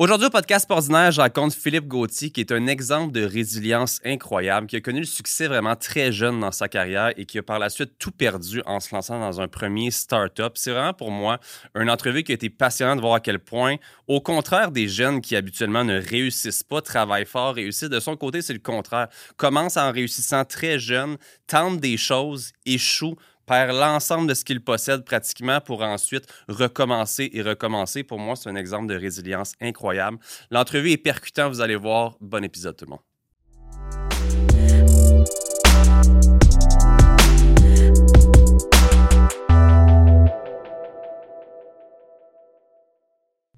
[0.00, 4.66] Aujourd'hui, au podcast ordinaire, je raconte Philippe Gauthier, qui est un exemple de résilience incroyable,
[4.66, 7.58] qui a connu le succès vraiment très jeune dans sa carrière et qui a par
[7.58, 10.54] la suite tout perdu en se lançant dans un premier start-up.
[10.54, 11.38] C'est vraiment pour moi
[11.74, 13.76] une entrevue qui a été passionnante de voir à quel point,
[14.08, 18.40] au contraire des jeunes qui habituellement ne réussissent pas, travaillent fort, réussissent, de son côté,
[18.40, 19.08] c'est le contraire.
[19.36, 23.16] Commence en réussissant très jeune, tente des choses, échoue,
[23.50, 28.04] perd l'ensemble de ce qu'il possède pratiquement pour ensuite recommencer et recommencer.
[28.04, 30.18] Pour moi, c'est un exemple de résilience incroyable.
[30.52, 32.16] L'entrevue est percutante, vous allez voir.
[32.20, 33.09] Bon épisode tout le monde.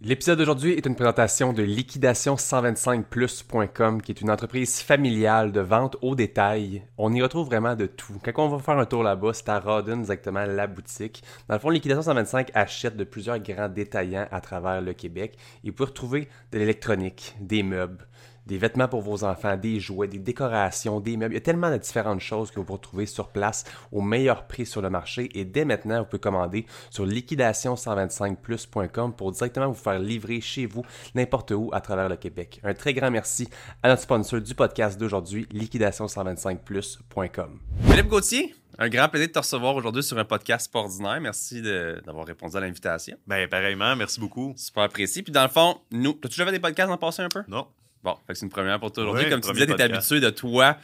[0.05, 6.17] L'épisode d'aujourd'hui est une présentation de liquidation125plus.com, qui est une entreprise familiale de vente au
[6.17, 6.83] détail.
[6.99, 8.15] On y retrouve vraiment de tout.
[8.25, 11.23] Quand on va faire un tour là-bas, c'est à Rodden, exactement la boutique.
[11.47, 15.39] Dans le fond, Liquidation 125 achète de plusieurs grands détaillants à travers le Québec.
[15.63, 18.09] Et vous pouvez retrouver de l'électronique, des meubles,
[18.47, 21.35] des vêtements pour vos enfants, des jouets, des décorations, des meubles.
[21.35, 24.47] Il y a tellement de différentes choses que vous pouvez trouver sur place au meilleur
[24.47, 25.31] prix sur le marché.
[25.39, 30.83] Et dès maintenant, vous pouvez commander sur liquidation125plus.com pour directement vous faire livrer chez vous
[31.15, 32.61] n'importe où à travers le Québec.
[32.65, 33.49] Un très grand merci
[33.83, 37.61] à notre sponsor du podcast d'aujourd'hui, liquidation125plus.com.
[37.83, 41.21] Philippe Gauthier, un grand plaisir de te recevoir aujourd'hui sur un podcast ordinaire.
[41.21, 43.17] Merci d'avoir répondu à l'invitation.
[43.27, 44.55] Ben, pareillement, merci beaucoup.
[44.57, 45.23] Super apprécié.
[45.23, 47.43] Puis dans le fond, nous, as-tu déjà fait des podcasts en passé un peu?
[47.49, 47.67] Non.
[48.03, 49.29] Bon, c'est une première pour toi aujourd'hui.
[49.29, 50.77] Comme tu disais, tu es habitué de toi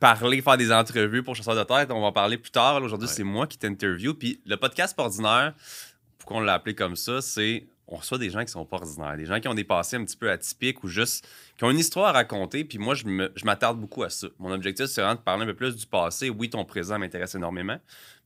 [0.00, 1.90] parler, faire des entrevues pour Chasseur de tête.
[1.90, 2.82] On va en parler plus tard.
[2.82, 4.14] Aujourd'hui, c'est moi qui t'interview.
[4.14, 5.54] Puis le podcast ordinaire,
[6.18, 9.16] pourquoi on l'a appelé comme ça, c'est on reçoit des gens qui sont pas ordinaires,
[9.16, 11.78] des gens qui ont des passés un petit peu atypiques ou juste qui ont une
[11.78, 12.64] histoire à raconter.
[12.64, 14.26] Puis moi, je m'attarde beaucoup à ça.
[14.38, 16.30] Mon objectif, c'est vraiment de parler un peu plus du passé.
[16.30, 17.78] Oui, ton présent m'intéresse énormément,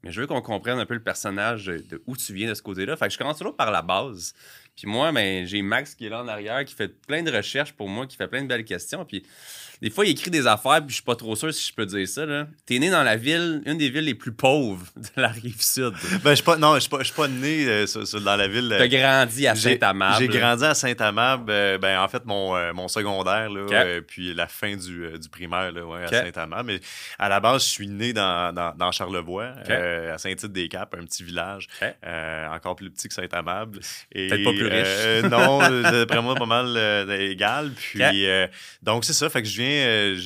[0.03, 2.63] mais je veux qu'on comprenne un peu le personnage de, où tu viens de ce
[2.63, 2.97] côté-là.
[2.97, 4.33] Fait que je commence toujours par la base.
[4.79, 7.73] Puis moi, ben, j'ai Max qui est là en arrière, qui fait plein de recherches
[7.73, 9.05] pour moi, qui fait plein de belles questions.
[9.05, 9.25] Puis
[9.81, 11.87] des fois, il écrit des affaires, puis je suis pas trop sûr si je peux
[11.87, 12.27] dire ça.
[12.27, 12.48] Là.
[12.67, 15.92] T'es né dans la ville, une des villes les plus pauvres de la rive sud.
[16.25, 17.86] Ben, je suis pas, non, je suis pas, pas, né euh,
[18.25, 18.75] dans la ville.
[18.77, 20.19] T'as grandi à Saint-Amable.
[20.19, 21.51] J'ai grandi à Saint-Amable.
[21.51, 25.70] Euh, ben, en fait, mon, euh, mon secondaire, là, puis la fin du, du primaire
[25.70, 26.73] là, ouais, à Saint-Amable.
[26.73, 26.81] Mais
[27.19, 31.69] à la base, je suis né dans, dans, dans Charlevoix, à Saint-Tite-des-Caps, un petit village,
[32.52, 33.79] encore plus petit que Saint-Amable.
[34.13, 35.24] Peut-être pas plus riche.
[35.30, 37.73] non, d'après moi, pas mal égal.
[37.73, 38.27] Puis,
[38.83, 39.29] donc, c'est ça.
[39.29, 40.17] Fait que je viens euh,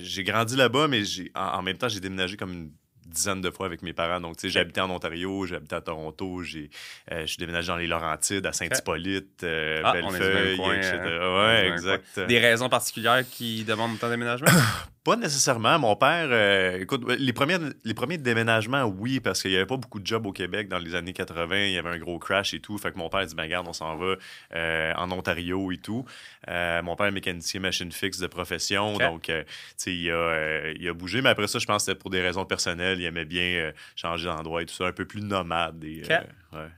[0.00, 1.02] j'ai grandi là-bas, mais
[1.34, 2.70] en, en, même temps, j'ai déménagé comme une
[3.06, 4.20] dizaine de fois avec mes parents.
[4.20, 6.70] Donc, tu sais, j'habitais en Ontario, j'habitais à Toronto, j'ai,
[7.12, 10.98] euh, je suis déménagé dans les Laurentides, à Saint-Hippolyte, euh, ah, Bellefeuille, etc.
[11.02, 12.20] ouais, exact.
[12.20, 14.50] Des raisons particulières qui demandent autant déménagement?
[15.04, 15.78] Pas nécessairement.
[15.78, 19.76] Mon père, euh, écoute, les premiers, les premiers déménagements, oui, parce qu'il n'y avait pas
[19.76, 21.66] beaucoup de jobs au Québec dans les années 80.
[21.66, 22.78] Il y avait un gros crash et tout.
[22.78, 24.16] Fait que mon père dit, ben garde, on s'en va
[24.54, 26.06] euh, en Ontario et tout.
[26.48, 28.96] Euh, mon père est mécanicien machine fixe de profession.
[28.96, 29.44] Donc, tu
[29.76, 31.20] sais, il, a, il a bougé.
[31.20, 32.98] Mais après ça, je pense que c'était pour des raisons personnelles.
[32.98, 35.84] Il aimait bien changer d'endroit et tout ça, un peu plus nomade.
[35.84, 36.02] Et,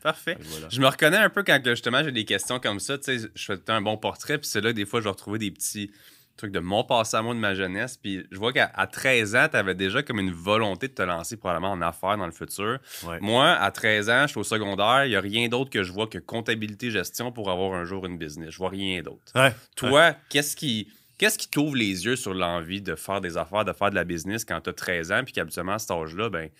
[0.02, 0.36] Parfait.
[0.70, 2.98] Je me reconnais un peu quand justement j'ai des questions comme ça.
[2.98, 5.38] Tu sais, je fais un bon portrait, puis c'est là des fois je vais retrouver
[5.38, 5.90] des petits
[6.36, 7.96] truc de mon passé à moi de ma jeunesse.
[7.96, 11.36] Puis je vois qu'à 13 ans, tu avais déjà comme une volonté de te lancer
[11.36, 12.78] probablement en affaires dans le futur.
[13.20, 15.92] Moi, à 13 ans, je suis au secondaire, il n'y a rien d'autre que je
[15.92, 18.50] vois que comptabilité, gestion pour avoir un jour une business.
[18.50, 19.32] Je vois rien d'autre.
[19.76, 20.88] Toi, qu'est-ce qui.
[21.18, 24.04] Qu'est-ce qui t'ouvre les yeux sur l'envie de faire des affaires, de faire de la
[24.04, 26.50] business quand tu as 13 ans, puis qu'habituellement, à cet âge-là, ben,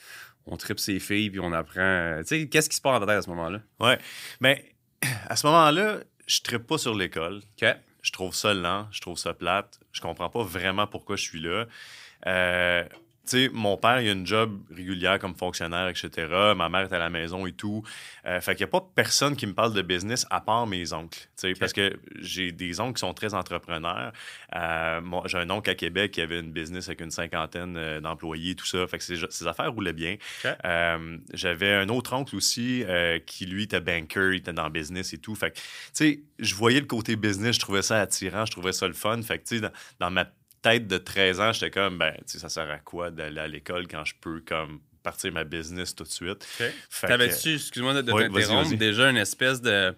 [0.47, 2.17] on tripe ses filles, puis on apprend.
[2.21, 3.61] Tu sais, qu'est-ce qui se passe dans ta tête à ce moment-là?
[3.81, 3.99] Ouais.
[4.41, 4.65] Mais
[5.29, 7.43] à ce moment-là, je tripe pas sur l'école.
[7.61, 7.69] OK
[8.07, 11.41] je trouve ça lent, je trouve ça plate, je comprends pas vraiment pourquoi je suis
[11.41, 11.67] là.
[12.29, 12.85] Euh,
[13.31, 16.11] sais, mon père, il a une job régulière comme fonctionnaire, etc.
[16.57, 17.83] Ma mère est à la maison et tout.
[18.27, 20.93] Euh, fait qu'il n'y a pas personne qui me parle de business à part mes
[20.93, 21.29] oncles.
[21.37, 24.13] sais, Parce que j'ai des oncles qui sont très entrepreneurs.
[24.55, 28.55] Euh, j'ai un oncle à Québec qui avait une business avec une cinquantaine euh, d'employés,
[28.55, 28.87] tout ça.
[28.87, 30.17] Fait que ses, affaires roulaient bien.
[31.33, 32.85] J'avais un autre oncle aussi
[33.27, 35.35] qui, lui, était banker, il était dans le business et tout.
[35.35, 38.73] Fait que, tu sais, je voyais le côté business, je trouvais ça attirant, je trouvais
[38.73, 39.21] ça le fun.
[39.23, 39.71] Fait que, tu sais, dans,
[40.01, 40.27] dans ma
[40.67, 43.47] tête de 13 ans, j'étais comme, ben, tu sais, ça sert à quoi d'aller à
[43.47, 46.47] l'école quand je peux, comme, partir ma business tout de suite?
[47.01, 49.95] T'avais-tu, excuse-moi de t'interrompre, déjà une espèce de.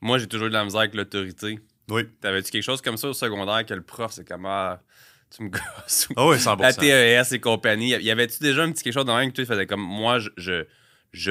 [0.00, 1.58] Moi, j'ai toujours de la misère avec l'autorité.
[1.88, 2.08] Oui.
[2.20, 4.80] T'avais-tu quelque chose comme ça au secondaire que le prof, c'est comme, ah,
[5.34, 6.08] tu me gosses.
[6.16, 6.60] Ah oui, 100%.
[6.60, 7.90] La TES et compagnie.
[7.90, 10.28] Y avait-tu déjà un petit quelque chose dans même que tu faisais comme, moi, je
[10.36, 10.64] je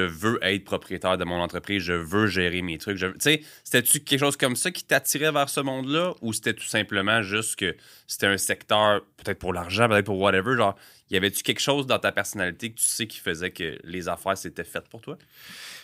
[0.02, 2.98] veux être propriétaire de mon entreprise, je veux gérer mes trucs.
[2.98, 6.66] Tu sais, c'était-tu quelque chose comme ça qui t'attirait vers ce monde-là ou c'était tout
[6.66, 7.76] simplement juste que
[8.06, 10.76] c'était un secteur, peut-être pour l'argent, peut-être pour whatever, genre,
[11.10, 14.38] y avait-tu quelque chose dans ta personnalité que tu sais qui faisait que les affaires
[14.38, 15.18] s'étaient faites pour toi?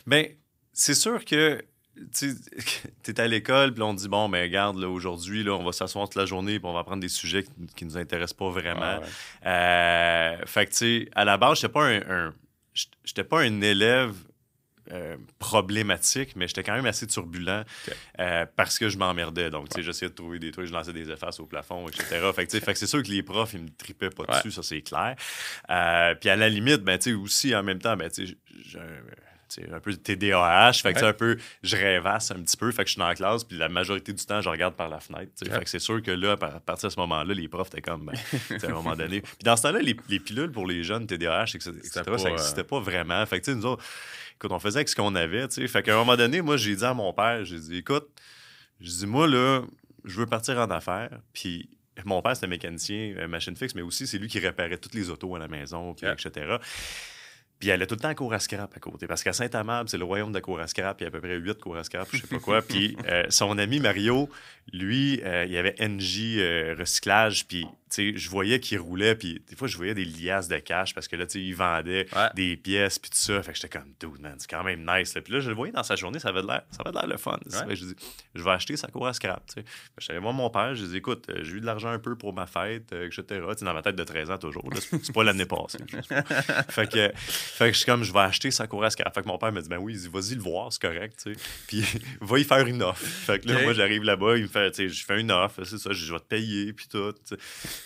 [0.07, 0.25] Bien,
[0.73, 1.63] c'est sûr que
[2.17, 2.35] tu
[3.09, 6.09] es à l'école, puis on te dit, bon, mais regarde, aujourd'hui, là, on va s'asseoir
[6.09, 7.45] toute la journée, puis on va prendre des sujets
[7.77, 9.01] qui, ne nous intéressent pas vraiment.
[9.45, 12.33] Euh, fait que, tu sais, à la base, je n'étais pas un,
[13.05, 14.15] j'étais pas un élève
[14.91, 17.65] euh, problématique, mais j'étais quand même assez turbulent
[18.21, 19.51] euh, parce que je m'emmerdais.
[19.51, 22.31] Donc, tu sais, j'essayais de trouver des trucs, je lançais des effaces au plafond, etc.
[22.35, 25.15] fait que, c'est sûr que les profs, ils me tripaient pas dessus, ça, c'est clair.
[26.21, 28.79] puis à la limite, ben, tu sais, aussi, en même temps, ben, tu sais,
[29.73, 30.75] un peu de TDAH.
[30.75, 32.71] Fait que, un peu, je rêvasse un petit peu.
[32.73, 34.89] Fait que je suis dans la classe, puis la majorité du temps, je regarde par
[34.89, 35.33] la fenêtre.
[35.37, 38.07] Fait que c'est sûr que là, à partir de ce moment-là, les profs étaient comme,
[38.07, 39.21] ben, à un moment donné.
[39.21, 43.25] Puis dans ce temps-là, les, pilules pour les jeunes TDAH, etc., ça n'existait pas vraiment.
[43.27, 43.85] Fait que, nous autres,
[44.37, 45.69] écoute, on faisait avec ce qu'on avait, tu sais.
[45.69, 48.09] Fait qu'à un moment donné, moi, j'ai dit à mon père, j'ai dit, écoute,
[48.81, 49.63] je dis, moi, là,
[50.05, 51.69] je veux partir en affaires, puis
[52.05, 55.11] mon père, c'était mécanicien, euh, machine fixe, mais aussi, c'est lui qui réparait toutes les
[55.11, 56.57] autos à la maison, etc.
[57.59, 59.07] Puis elle a tout le temps cours à scrap à côté.
[59.07, 61.01] Parce qu'à Saint-Amable, c'est le royaume de cours à scrap.
[61.01, 62.63] Il y a à peu près huit cours à scrap, je sais pas quoi.
[62.69, 64.29] Puis euh, son ami Mario,
[64.73, 67.47] lui, euh, il y avait NJ euh, Recyclage.
[67.47, 67.67] Puis
[67.97, 71.17] je voyais qu'il roulait, puis des fois, je voyais des liasses de cash parce que
[71.17, 73.43] là, tu sais, il vendait des pièces, puis tout ça.
[73.43, 75.15] Fait que j'étais comme, dude, man, c'est quand même nice.
[75.25, 77.17] Puis là, je le voyais dans sa journée, ça avait l'air, ça avait l'air le
[77.17, 77.39] fun.
[77.47, 77.95] je dis,
[78.35, 79.67] je vais acheter sa cour à scrap, tu sais.
[79.99, 82.33] J'allais voir mon père, je dis, écoute, euh, j'ai eu de l'argent un peu pour
[82.33, 83.25] ma fête, euh, etc.
[83.57, 84.69] Tu dans ma tête de 13 ans, toujours.
[84.75, 85.79] C'est pas l'année passée.
[86.69, 89.15] fait que, fait que je suis comme, je vais acheter sa cour à scrap.
[89.15, 91.41] Fait que mon père me dit, ben oui, vas-y le voir, c'est correct, tu sais.
[91.67, 91.85] Puis
[92.21, 93.05] va y faire une offre.
[93.05, 95.65] Fait que là, moi, j'arrive là-bas, il me fait, tu sais, je fais une offre,
[95.65, 97.15] c'est ça, je vais te payer, puis tout.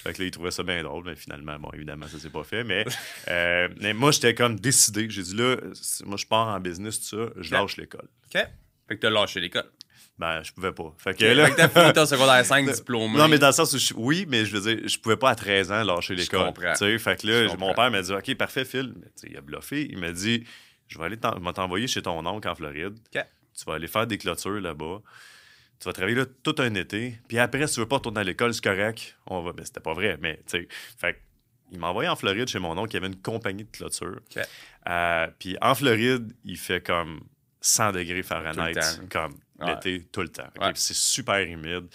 [0.03, 2.45] Fait que là, il trouvait ça bien drôle, mais finalement, bon, évidemment, ça s'est pas
[2.45, 2.65] fait.
[2.65, 2.85] Mais,
[3.29, 5.07] euh, mais moi, j'étais comme décidé.
[5.09, 5.57] J'ai dit là,
[6.05, 8.09] moi, je pars en business, tout ça, je lâche l'école.
[8.27, 8.41] OK.
[8.89, 9.71] Fait que t'as lâché l'école.
[10.19, 10.95] Ben, je pouvais pas.
[10.99, 11.47] Fait que là.
[11.47, 13.17] Fait que t'as fini ton secondaire 5 diplômé.
[13.17, 15.35] Non, mais dans le sens où, oui, mais je veux dire, je pouvais pas à
[15.35, 16.41] 13 ans lâcher l'école.
[16.41, 16.75] Je comprends.
[16.99, 18.95] Fait que là, mon père m'a dit, OK, parfait, Phil.
[19.25, 19.89] il a bluffé.
[19.91, 20.45] Il m'a dit,
[20.89, 22.99] je vais aller t'envoyer chez ton oncle en Floride.
[23.15, 23.25] OK.
[23.59, 25.01] Tu vas aller faire des clôtures là-bas.
[25.83, 27.19] Tu vas travailler là tout un été.
[27.27, 29.19] Puis après, si tu veux pas retourner à l'école, c'est correct.
[29.27, 29.53] On va...
[29.53, 30.69] Ben, c'était pas vrai, mais tu sais.
[30.97, 31.21] Fait
[31.73, 34.21] il m'a envoyé en Floride chez mon oncle qui avait une compagnie de clôture.
[34.89, 37.23] Euh, puis en Floride, il fait comme
[37.63, 38.75] 100 degrés Fahrenheit,
[39.11, 39.35] comme
[39.67, 40.49] l'été, tout le temps.
[40.75, 41.89] C'est super humide.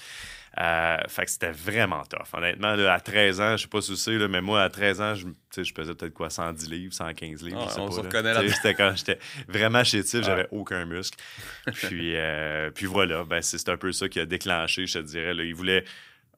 [0.60, 2.34] Euh, fait que c'était vraiment tough.
[2.34, 5.28] Honnêtement, à 13 ans, je sais pas si sais, mais moi, à 13 ans, je,
[5.56, 7.68] je pesais peut-être quoi, 110 livres, 115 livres.
[7.70, 8.42] Ah, on se reconnaît là.
[8.50, 11.18] C'était quand j'étais vraiment chétif, j'avais aucun muscle.
[11.74, 15.36] puis, euh, puis voilà, ben, c'est un peu ça qui a déclenché, je te dirais.
[15.36, 15.44] Là.
[15.44, 15.84] Il voulait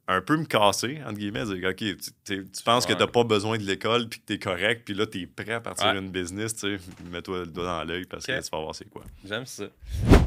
[0.10, 1.84] un peu me casser, entre guillemets, dire, OK,
[2.26, 4.96] tu, penses que tu n'as pas besoin de l'école, puis que tu es correct, puis
[4.96, 8.06] là, tu es prêt à partir d'une business, tu sais, mets-toi le doigt dans l'œil
[8.06, 9.04] parce que tu vas voir c'est quoi.
[9.24, 9.66] J'aime ça.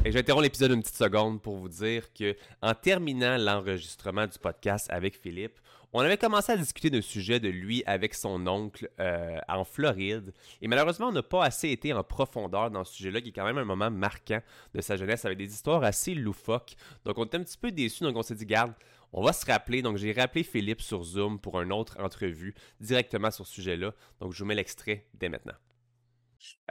[0.05, 4.25] Et je vais interrompre l'épisode une petite seconde pour vous dire que en terminant l'enregistrement
[4.25, 5.59] du podcast avec Philippe,
[5.91, 10.33] on avait commencé à discuter d'un sujet de lui avec son oncle euh, en Floride.
[10.61, 13.45] Et malheureusement, on n'a pas assez été en profondeur dans ce sujet-là, qui est quand
[13.45, 14.39] même un moment marquant
[14.73, 16.75] de sa jeunesse, avec des histoires assez loufoques.
[17.05, 18.73] Donc, on était un petit peu déçus, donc on s'est dit, garde,
[19.13, 19.81] on va se rappeler.
[19.81, 23.93] Donc, j'ai rappelé Philippe sur Zoom pour une autre entrevue directement sur ce sujet-là.
[24.19, 25.53] Donc, je vous mets l'extrait dès maintenant.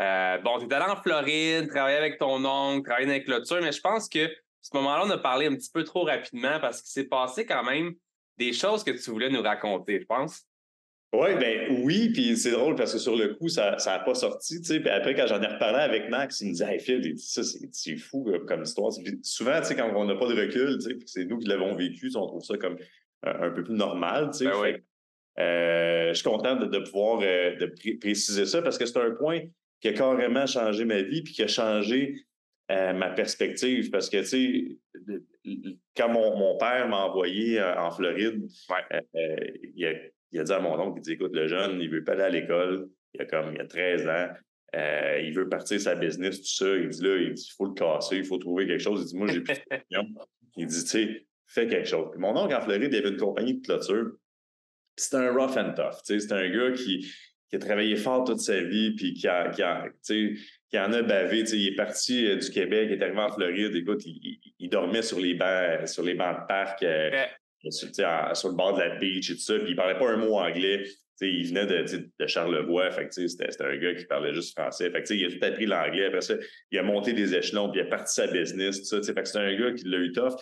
[0.00, 3.62] Euh, bon, tu es allé en Floride, travailler avec ton oncle, travailler dans les clôtures,
[3.62, 4.28] mais je pense que
[4.60, 7.64] ce moment-là, on a parlé un petit peu trop rapidement parce qu'il s'est passé quand
[7.64, 7.94] même
[8.38, 10.42] des choses que tu voulais nous raconter, je pense.
[11.14, 14.60] Oui, ben oui, puis c'est drôle parce que sur le coup, ça n'a pas sorti,
[14.60, 14.80] tu sais.
[14.80, 17.96] Puis après, quand j'en ai reparlé avec Max, il me disait, hey Phil, ça, c'est
[17.96, 18.92] fou comme histoire.
[19.22, 21.74] souvent, tu sais, quand on n'a pas de recul, tu sais, c'est nous qui l'avons
[21.74, 22.78] vécu, on trouve ça comme
[23.24, 24.44] un, peu plus normal, tu sais.
[24.46, 24.80] Ben
[25.38, 29.40] euh, je suis content de, pouvoir euh, de préciser ça parce que c'est un point
[29.80, 32.26] qui a carrément changé ma vie puis qui a changé
[32.70, 33.90] euh, ma perspective.
[33.90, 34.78] Parce que, tu sais,
[35.96, 38.46] quand mon, père m'a envoyé en Floride,
[39.74, 39.92] il a
[40.32, 42.22] il a dit à mon oncle, il dit, écoute, le jeune, il veut pas aller
[42.22, 44.28] à l'école, il a comme, il a 13 ans,
[44.74, 46.76] euh, il veut partir sa business, tout ça.
[46.76, 49.02] Il dit là, il dit, il faut le casser, il faut trouver quelque chose.
[49.02, 49.98] Il dit, moi, j'ai plus de
[50.56, 52.08] Il dit, tu sais, fais quelque chose.
[52.10, 54.12] Puis mon oncle en Floride, il avait une compagnie de clôture.
[54.96, 56.00] C'était un rough and tough.
[56.04, 57.06] C'était un gars qui,
[57.50, 61.02] qui, a travaillé fort toute sa vie, puis qui, a, qui, a, qui en a
[61.02, 61.40] bavé.
[61.40, 63.74] Il est parti euh, du Québec, il est arrivé en Floride.
[63.76, 66.82] Écoute, il, il, dormait sur les bancs, sur les bancs de parc.
[66.82, 67.10] Euh,
[67.70, 67.88] sur,
[68.34, 70.38] sur, le bord de la beach et tout ça, puis il parlait pas un mot
[70.38, 70.84] anglais.
[71.20, 74.90] il venait de, de Charlevoix, fait c'était, un gars qui parlait juste français.
[74.90, 76.06] Fait il a tout appris l'anglais.
[76.06, 76.34] Après ça,
[76.70, 79.12] il a monté des échelons, puis il a parti sa business, tout ça.
[79.14, 80.34] Fait c'est un gars qui l'a eu tough.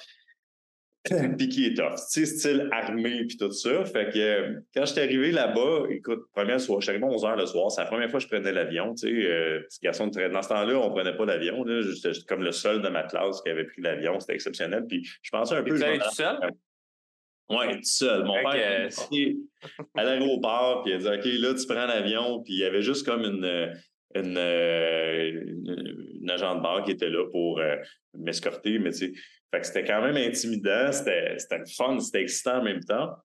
[1.39, 3.85] puis qui est tough, style armé puis tout ça.
[3.87, 7.25] Fait que euh, quand j'étais arrivé là-bas, écoute, première soirée, je suis arrivé à 11
[7.25, 10.09] h le soir, c'est la première fois que je prenais l'avion, sais, euh, petit garçon
[10.09, 13.41] de Dans ce temps-là, on prenait pas l'avion, j'étais comme le seul de ma classe
[13.41, 14.85] qui avait pris l'avion, c'était exceptionnel.
[14.87, 15.75] Puis je pensais un peu...
[15.75, 16.39] Tu tout seul?
[17.51, 18.25] Oui, tout seul.
[18.25, 19.37] Mon père est
[19.97, 22.83] à l'aéroport, puis il a dit OK, là, tu prends l'avion, puis il y avait
[22.83, 23.75] juste comme une,
[24.15, 27.61] une, une, agent de bar qui était là pour
[28.15, 31.37] m'escorter, mais tu sais, c'était quand même intimidant, c'était
[31.77, 33.17] fun, c'était excitant en même temps.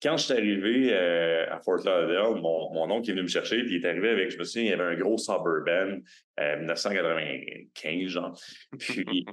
[0.00, 3.76] quand je suis arrivé à Fort Lauderdale, mon, mon, oncle est venu me chercher, puis
[3.76, 5.98] il est arrivé avec, je me souviens, il y avait un gros Suburban,
[6.38, 8.40] 1995, genre.
[8.78, 9.26] Puis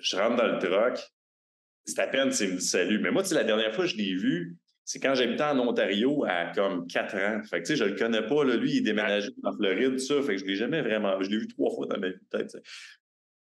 [0.00, 0.98] je rentre dans le truck,
[1.84, 2.98] c'est à peine s'il me dit salut.
[2.98, 5.58] Mais moi, tu sais, la dernière fois que je l'ai vu, c'est quand j'habitais en
[5.60, 7.42] Ontario à comme 4 ans.
[7.44, 8.44] Fait que, tu sais, je le connais pas.
[8.44, 8.56] Là.
[8.56, 9.00] Lui, il est
[9.42, 10.22] en Floride, ça.
[10.22, 11.20] Fait que je l'ai jamais vraiment...
[11.22, 12.58] Je l'ai vu trois fois dans ma vie, peut-être.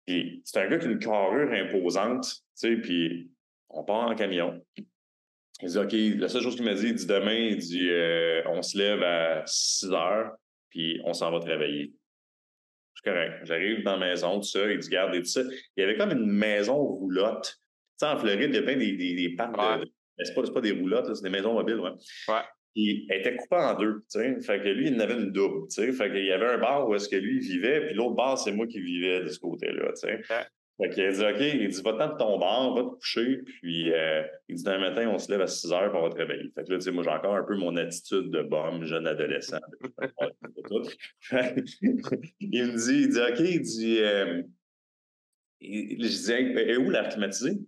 [0.06, 3.30] Et c'est un gars qui a une carrure imposante, tu sais, puis
[3.68, 4.60] on part en camion.
[5.62, 8.42] Il dit, OK, la seule chose qu'il m'a dit, il dit demain, il dit, euh,
[8.48, 10.32] on se lève à 6 heures,
[10.70, 11.92] puis on s'en va travailler.
[12.96, 13.44] C'est correct.
[13.44, 15.42] J'arrive dans la maison, tout ça, il dit, garde et tout ça.
[15.76, 17.61] Il y avait comme une maison roulotte.
[18.02, 20.72] En Floride, il y a plein des, des, des parcs de, c'est pas, pas des
[20.72, 21.90] roulottes, c'est des maisons mobiles, ouais.
[22.28, 22.42] Ouais.
[22.74, 24.40] Puis elle était coupée en deux, tu sais.
[24.40, 25.92] Fait que lui, il en avait une double, tu sais.
[25.92, 28.38] Fait qu'il y avait un bar où est-ce que lui, il vivait, puis l'autre bar,
[28.38, 30.22] c'est moi qui vivais de ce côté-là, tu sais.
[30.80, 33.92] Fait qu'il a dit, OK, il dit, va-t'en de ton bar, va te coucher, puis
[33.92, 36.50] euh, il dit, demain matin, on se lève à 6 heures, puis on va travailler.
[36.54, 39.06] Fait que là, tu sais, moi, j'ai encore un peu mon attitude de bombe, jeune
[39.06, 39.60] adolescent.
[41.30, 44.42] il me dit, il dit, OK, il dit, euh,
[45.60, 47.58] je dis, et où l'air climatisé?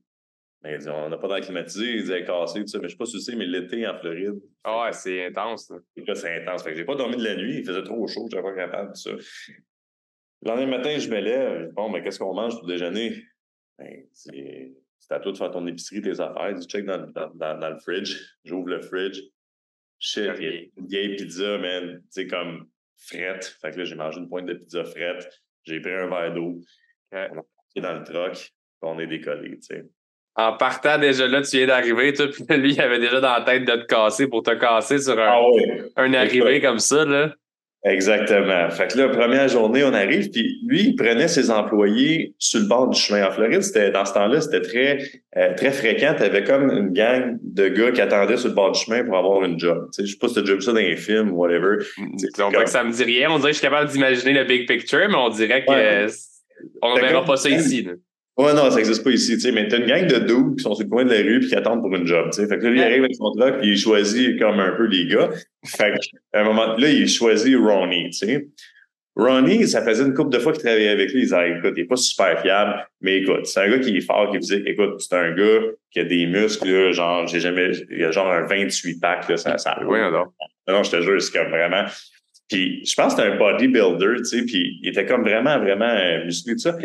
[0.67, 2.79] Il dit, on n'a pas d'air climatisé, il dit, cassé, tout ça.
[2.79, 4.41] Mais je ne sais pas si tu sais, mais l'été en Floride.
[4.63, 5.71] Ah ouais, c'est intense.
[5.71, 6.63] Là, c'est intense.
[6.63, 8.55] Fait que j'ai pas dormi de la nuit, il faisait trop chaud, je n'étais pas
[8.55, 9.11] capable de ça.
[9.11, 13.15] Le lendemain matin, je me lève, bon, mais qu'est-ce qu'on mange pour déjeuner?
[13.79, 14.75] Ben, c'est
[15.11, 16.55] à toi de faire ton épicerie, tes affaires.
[16.59, 18.17] Tu check dans, dans, dans, le fridge.
[18.45, 19.21] J'ouvre le fridge.
[19.99, 22.01] Shit, il y a une vieille pizza, man.
[22.05, 23.59] Tu sais, comme frette.
[23.61, 25.29] Fait que là, j'ai mangé une pointe de pizza frette.
[25.65, 26.61] J'ai pris un verre d'eau.
[27.13, 27.43] On
[27.77, 28.51] est dans le truck.
[28.81, 29.87] On est décollé, tu sais
[30.37, 32.13] en partant déjà là, tu viens d'arriver,
[32.51, 35.33] lui, il avait déjà dans la tête de te casser pour te casser sur un,
[35.33, 35.41] ah
[35.97, 37.31] un arrivé comme ça, là.
[37.87, 38.71] Exactement.
[38.71, 42.67] Fait que là, première journée, on arrive, puis lui, il prenait ses employés sur le
[42.67, 43.61] bord du chemin en Floride.
[43.61, 44.99] C'était, dans ce temps-là, c'était très,
[45.37, 46.15] euh, très fréquent.
[46.17, 49.19] Tu avais comme une gang de gars qui attendaient sur le bord du chemin pour
[49.19, 49.91] avoir une job.
[49.93, 51.37] Tu sais, je sais pas si tu as déjà vu ça dans les films ou
[51.37, 51.85] whatever.
[52.39, 53.31] On voit que ça me dit rien.
[53.31, 56.07] On dirait que je suis capable d'imaginer le big picture, mais on dirait que
[56.81, 57.83] on ne verra pas ça ici.
[57.83, 57.93] Là.
[58.37, 60.63] Ouais, non, ça n'existe pas ici, tu sais, mais t'as une gang de dudes qui
[60.65, 62.49] sont sur le coin de la rue puis qui attendent pour une job, tu sais.
[62.49, 64.87] Fait que là, lui, il arrive avec son truck puis il choisit comme un peu
[64.87, 65.31] les gars.
[65.65, 68.49] Fait qu'à un moment là, il choisit Ronnie, tu sais.
[69.15, 71.21] Ronnie, ça faisait une couple de fois qu'il travaillait avec lui.
[71.21, 74.01] Il disait, écoute, il est pas super fiable, mais écoute, c'est un gars qui est
[74.01, 75.61] fort, qui dit, écoute, c'est un gars
[75.93, 79.37] qui a des muscles, là, genre, j'ai jamais, il a genre un 28 pack, là,
[79.37, 79.79] ça, ça.
[79.87, 80.25] Oui, non.
[80.67, 81.85] Non, je te jure, c'est comme vraiment.
[82.51, 85.85] Puis, je pense que c'était un bodybuilder, tu sais, puis il était comme vraiment, vraiment
[85.85, 86.77] euh, musclé, tout ça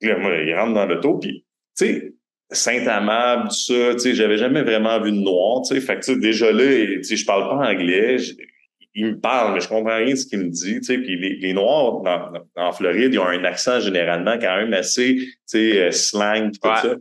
[0.00, 1.44] il rentre dans l'auto, puis,
[1.76, 2.12] tu sais,
[2.50, 6.04] Saint-Amable, tout ça, tu sais, j'avais jamais vraiment vu de noir, tu sais, fait que,
[6.04, 8.16] tu sais, déjà là, tu sais, je parle pas anglais,
[8.94, 11.16] il me parle, mais je comprends rien de ce qu'il me dit, tu sais, puis
[11.38, 12.02] les, Noirs
[12.56, 16.58] en Floride, ils ont un accent généralement quand même assez, tu sais, euh, slang, tout
[16.62, 16.96] ça.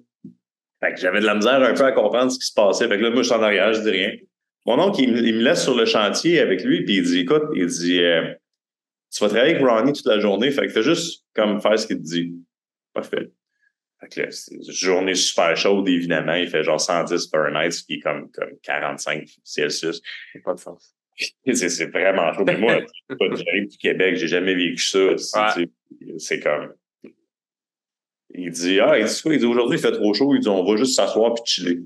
[0.79, 2.87] Fait que j'avais de la misère un peu à comprendre ce qui se passait.
[2.87, 4.11] Fait que là, moi, je suis en arrière, je dis rien.
[4.67, 7.65] Mon oncle, il, me laisse sur le chantier avec lui, puis il dit, écoute, il
[7.65, 8.33] dit, euh,
[9.11, 11.87] tu vas travailler avec Ronnie toute la journée, fait que fais juste comme faire ce
[11.87, 12.35] qu'il te dit.
[12.97, 13.31] Parfait.
[13.99, 16.33] Fait que c'est une journée super chaude, évidemment.
[16.33, 20.01] Il fait genre 110 Fahrenheit, ce qui est comme, comme 45 Celsius.
[20.33, 20.95] C'est pas de sens.
[21.53, 22.43] c'est vraiment chaud.
[22.43, 25.15] Mais moi, j'arrive du Québec, j'ai jamais vécu ça.
[26.17, 26.73] C'est comme.
[28.33, 29.33] Il dit Ah, il dit quoi?
[29.33, 30.33] Il dit aujourd'hui, il fait trop chaud.
[30.33, 31.79] Il dit on va juste s'asseoir puis chiller.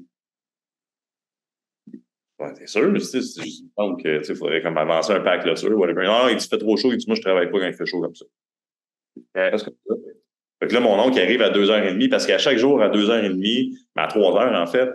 [2.40, 5.78] Ouais, c'est sûr, c'est juste donc il faudrait comme avancer un peu avec le sur,
[5.78, 6.06] whatever.
[6.08, 7.74] Ah, il dit il fait trop chaud, il dit moi je travaille pas quand il
[7.74, 8.26] fait chaud comme ça.
[9.38, 9.58] Euh,
[10.62, 13.36] fait que là, mon oncle arrive à 2h30 parce qu'à chaque jour, à 2h30,
[13.96, 14.90] mais à 3h, en fait,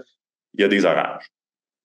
[0.55, 1.27] il y a des orages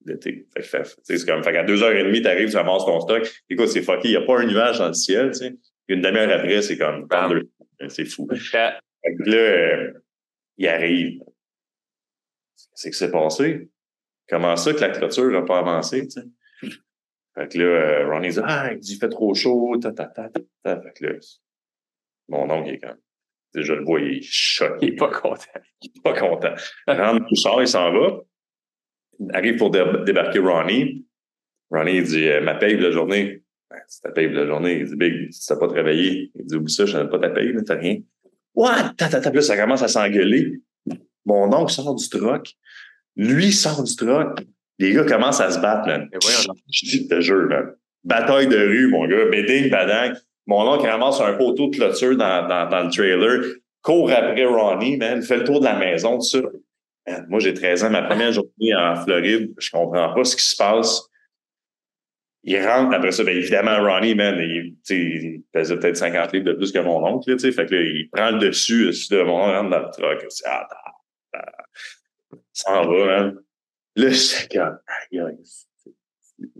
[0.04, 0.46] l'été.
[0.54, 3.28] Fait que c'est comme, fait qu'à 2h30, t'arrives, tu ramasses ton stock.
[3.48, 4.08] Écoute, c'est fucké.
[4.08, 5.56] Il n'y a pas un nuage dans le ciel, tu sais.
[5.88, 7.08] Une demi-heure après, c'est comme,
[7.88, 8.28] c'est fou.
[8.30, 9.92] Fait que là, euh,
[10.58, 11.20] il arrive.
[12.56, 13.68] Qu'est-ce qui s'est passé?
[14.28, 16.70] Comment ça que la clôture n'a pas avancé, tu sais?
[17.34, 20.28] Fait que là, euh, Ronnie dit, ah, il fait trop chaud, ta, ta, ta,
[20.62, 20.80] ta.
[20.80, 21.12] Fait que là,
[22.28, 22.98] mon oncle est comme,
[23.54, 24.92] je le vois, il est choqué.
[24.92, 25.60] Pas content.
[25.82, 26.54] Il est pas content.
[26.88, 28.20] Il rentre tout sort, il s'en va.
[29.20, 31.06] Il arrive pour débarquer Ronnie.
[31.70, 33.42] Ronnie, il dit, euh, ma paye de la journée.
[33.70, 34.80] Ben, c'est ta paye de la journée.
[34.80, 36.30] Il dit, Big, si t'as pas travaillé.
[36.34, 37.98] Il dit, oublie ça, je n'ai pas ta paye, t'as rien.
[38.54, 38.94] What?
[38.96, 40.60] Tata, ça commence à s'engueuler.
[41.24, 42.52] Mon oncle sort du truck.
[43.16, 44.40] Lui sort du truck.
[44.78, 46.08] Les gars commencent à se battre, man.
[46.70, 47.74] Je te jure, man.
[48.04, 49.26] Bataille de rue, mon gars.
[49.30, 50.14] Béding, badang.
[50.46, 53.44] Mon oncle ramasse un poteau de clôture dans, dans, dans le trailer,
[53.82, 56.40] court après Ronnie, man, fait le tour de la maison, tout ça.
[57.28, 60.56] moi, j'ai 13 ans, ma première journée en Floride, je comprends pas ce qui se
[60.56, 61.02] passe.
[62.42, 66.52] il rentre, après ça, bien évidemment, Ronnie, man, il, il faisait peut-être 50 livres de
[66.54, 69.44] plus que mon oncle, tu sais, fait que là, il prend le dessus, de mon
[69.44, 70.68] oncle, rentre dans le truck, ah,
[72.52, 73.38] ça en va, man.
[73.96, 74.78] Là, je comme,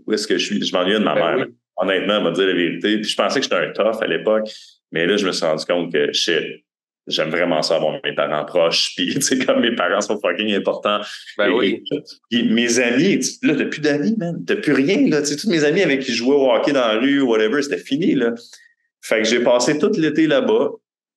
[0.05, 0.63] où est-ce que je suis?
[0.63, 1.47] Je m'ennuie de ma ben mère.
[1.77, 2.97] Honnêtement, elle m'a dit la vérité.
[2.99, 4.49] Puis je pensais que j'étais un tough à l'époque,
[4.91, 6.63] mais là, je me suis rendu compte que, shit,
[7.07, 8.93] j'aime vraiment ça avoir mes parents proches.
[8.95, 11.01] Puis, tu sais, comme mes parents sont fucking importants.
[11.37, 11.83] Ben oui.
[12.29, 14.43] Puis mes amis, là, t'as plus d'amis, man.
[14.45, 15.21] T'as plus rien, là.
[15.21, 17.61] Tu sais, tous mes amis avec qui je jouais au hockey dans la rue, whatever,
[17.61, 18.33] c'était fini, là.
[19.01, 20.69] Fait que j'ai passé tout l'été là-bas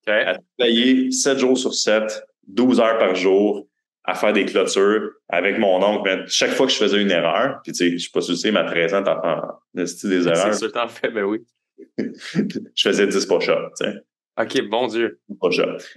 [0.09, 3.67] à travailler 7 jours sur 7, 12 heures par jour,
[4.07, 6.25] à faire des clôtures avec mon oncle.
[6.29, 8.37] chaque fois que je faisais une erreur, puis tu sais, je sais pas si tu
[8.37, 10.55] sais, ma 13 ans, t'en fais des erreurs.
[10.55, 11.41] C'est sûr, t'en fais, ben oui.
[11.99, 13.95] je faisais 10 push-ups, tu sais.
[14.39, 15.19] OK, bon Dieu.
[15.41, 15.95] Push-ups.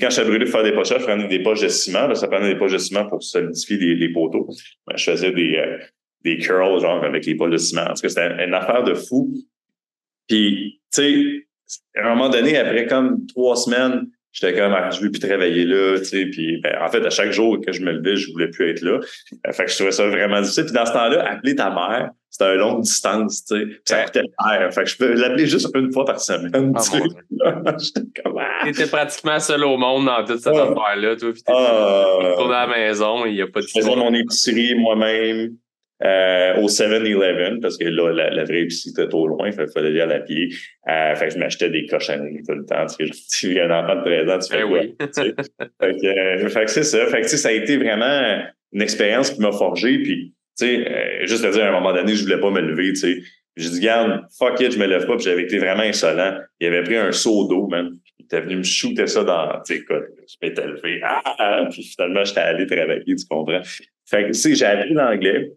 [0.00, 2.06] Quand j'étais brûlé pour faire des push-ups, je prenais des poches de ciment.
[2.08, 4.48] Là, ça prenait des poches de ciment pour solidifier les, les poteaux.
[4.86, 5.78] Ben, je faisais des, euh,
[6.24, 7.84] des curls, genre, avec les poches de ciment.
[7.84, 9.34] Parce que c'était une affaire de fou.
[10.28, 11.46] Puis, tu sais,
[11.94, 15.64] à un moment donné, après comme trois semaines, j'étais comme ah, je veux plus travailler
[15.64, 18.30] là tu sais puis ben, en fait à chaque jour que je me levais je
[18.32, 19.00] voulais plus être là.
[19.46, 20.64] Euh, fait que je trouvais ça vraiment difficile.
[20.64, 23.80] Puis dans ce temps-là appeler ta mère c'était une longue distance tu sais.
[23.84, 24.74] Ça coûtait cher.
[24.74, 26.80] Fait que je peux l'appeler juste une fois par semaine oh,
[27.78, 28.68] j'étais comme ah.
[28.68, 32.18] étais pratiquement seul au monde dans toute cette affaire là toi puis ah.
[32.38, 35.56] à la maison il y a pas de je faisais mon épicerie moi-même
[36.04, 39.88] euh, au 7-Eleven, parce que là, la, la vraie épicerie était trop loin, il fallait
[39.88, 40.48] aller à la pied.
[40.88, 42.86] Euh, fait que je m'achetais des cochonneries tout le temps.
[42.86, 44.80] Tu sais, tu es un enfant de 13 ans, tu fais eh quoi?
[44.80, 44.94] Oui.
[44.98, 47.06] fait que, euh, que c'est ça.
[47.06, 49.98] Fait que, ça a été vraiment une expérience qui m'a forgé.
[49.98, 52.60] Puis, tu sais, euh, juste à dire, à un moment donné, je voulais pas me
[52.60, 53.18] lever, tu sais.
[53.56, 55.16] J'ai dit, garde, fuck it, je me lève pas.
[55.16, 56.38] Puis j'avais été vraiment insolent.
[56.60, 57.90] Il avait pris un seau d'eau, man.
[58.20, 61.00] Il était venu me shooter ça dans, tu sais, écoute, je m'étais levé.
[61.02, 63.62] Ah, ah, puis finalement, j'étais allé travailler, tu comprends?
[64.08, 65.50] Fait que, tu sais, j'ai appris l'anglais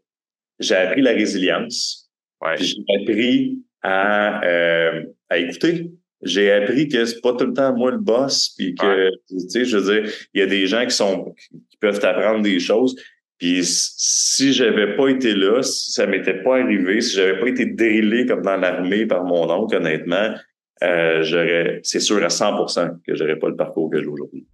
[0.62, 2.10] j'ai appris la résilience.
[2.42, 2.56] Ouais.
[2.58, 5.92] J'ai appris à, euh, à écouter.
[6.24, 9.66] J'ai appris que c'est pas tout le temps moi le boss, puis que tu sais,
[9.66, 12.96] je veux dire, il y a des gens qui sont qui peuvent t'apprendre des choses.
[13.40, 17.66] Puis si j'avais pas été là, si ça m'était pas arrivé, si j'avais pas été
[17.66, 20.36] drillé comme dans l'armée par mon oncle, honnêtement,
[20.84, 24.46] euh, j'aurais, c'est sûr à 100% que j'aurais pas le parcours que j'ai aujourd'hui.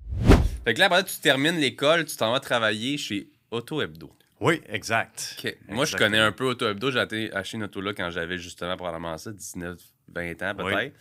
[0.63, 4.09] Fait que là, après, tu termines l'école, tu t'en vas travailler chez Auto Hebdo.
[4.39, 5.43] Oui, exact.
[5.67, 6.91] Moi, je connais un peu Auto Hebdo.
[6.91, 10.95] J'ai acheté une auto là quand j'avais justement probablement ça, 19, 20 ans peut-être.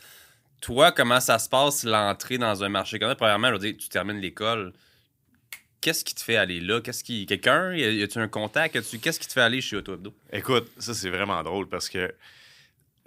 [0.62, 3.14] Toi, comment ça se passe l'entrée dans un marché comme ça?
[3.14, 4.72] Premièrement, je veux dire, tu termines l'école.
[5.82, 6.80] Qu'est-ce qui te fait aller là?
[6.80, 7.26] Qu'est-ce qui.
[7.26, 7.74] Quelqu'un?
[7.74, 8.72] Y a-tu un contact?
[8.72, 10.14] Qu'est-ce qui te fait aller chez Auto Hebdo?
[10.32, 12.12] Écoute, ça, c'est vraiment drôle parce que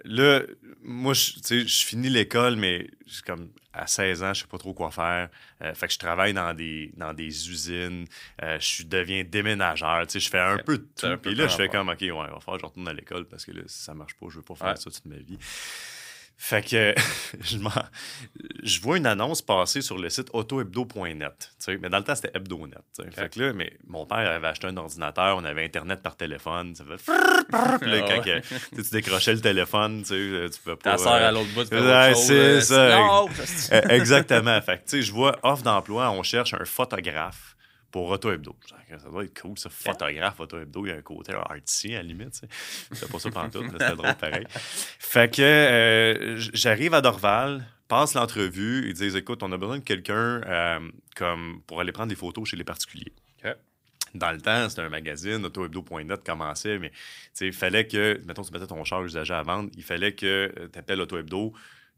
[0.04, 0.42] là,
[0.82, 1.32] moi, je,
[1.66, 2.90] je finis l'école, mais
[3.26, 5.28] comme à 16 ans, je sais pas trop quoi faire.
[5.62, 8.06] Euh, fait que je travaille dans des, dans des usines.
[8.42, 10.06] Euh, je deviens déménageur.
[10.06, 11.16] Tu sais, je fais un peu de tout.
[11.22, 13.26] Puis là, je fais comme, OK, ouais, il va falloir que je retourne à l'école
[13.26, 15.38] parce que là, si ça marche pas, je veux pas faire ça toute ma vie.
[16.42, 16.94] Fait que
[17.42, 17.58] je,
[18.62, 21.52] je vois une annonce passer sur le site autohebdo.net.
[21.82, 22.78] Mais dans le temps, c'était HebdoNet.
[23.12, 26.74] Fait que là, mais mon père avait acheté un ordinateur, on avait Internet par téléphone.
[26.74, 27.12] Ça fait.
[27.52, 30.92] Là, ah quand tu décrochais le téléphone, tu peux pas.
[30.92, 33.24] Ta soeur à l'autre bout, tu peux C'est ça.
[33.72, 34.60] E, exactement.
[34.62, 37.54] Fait que je vois offre d'emploi, on cherche un photographe
[37.90, 38.56] pour Auto Hebdo.
[38.88, 39.68] Ça doit être cool, ça.
[39.70, 42.40] Photographe, Auto Hebdo, il y a un côté artistique à la limite.
[42.92, 44.46] C'est pas ça tout, mais c'était drôle pareil.
[44.50, 49.84] Fait que euh, j'arrive à Dorval, passe l'entrevue, ils disent écoute, on a besoin de
[49.84, 50.80] quelqu'un euh,
[51.16, 53.12] comme pour aller prendre des photos chez les particuliers.
[54.12, 56.90] Dans le temps, c'était un magazine, autohebdo.net commençait, mais
[57.40, 60.78] il fallait que, mettons, tu mettais ton char usagé à vendre, il fallait que tu
[60.80, 61.52] appelles Auto Hebdo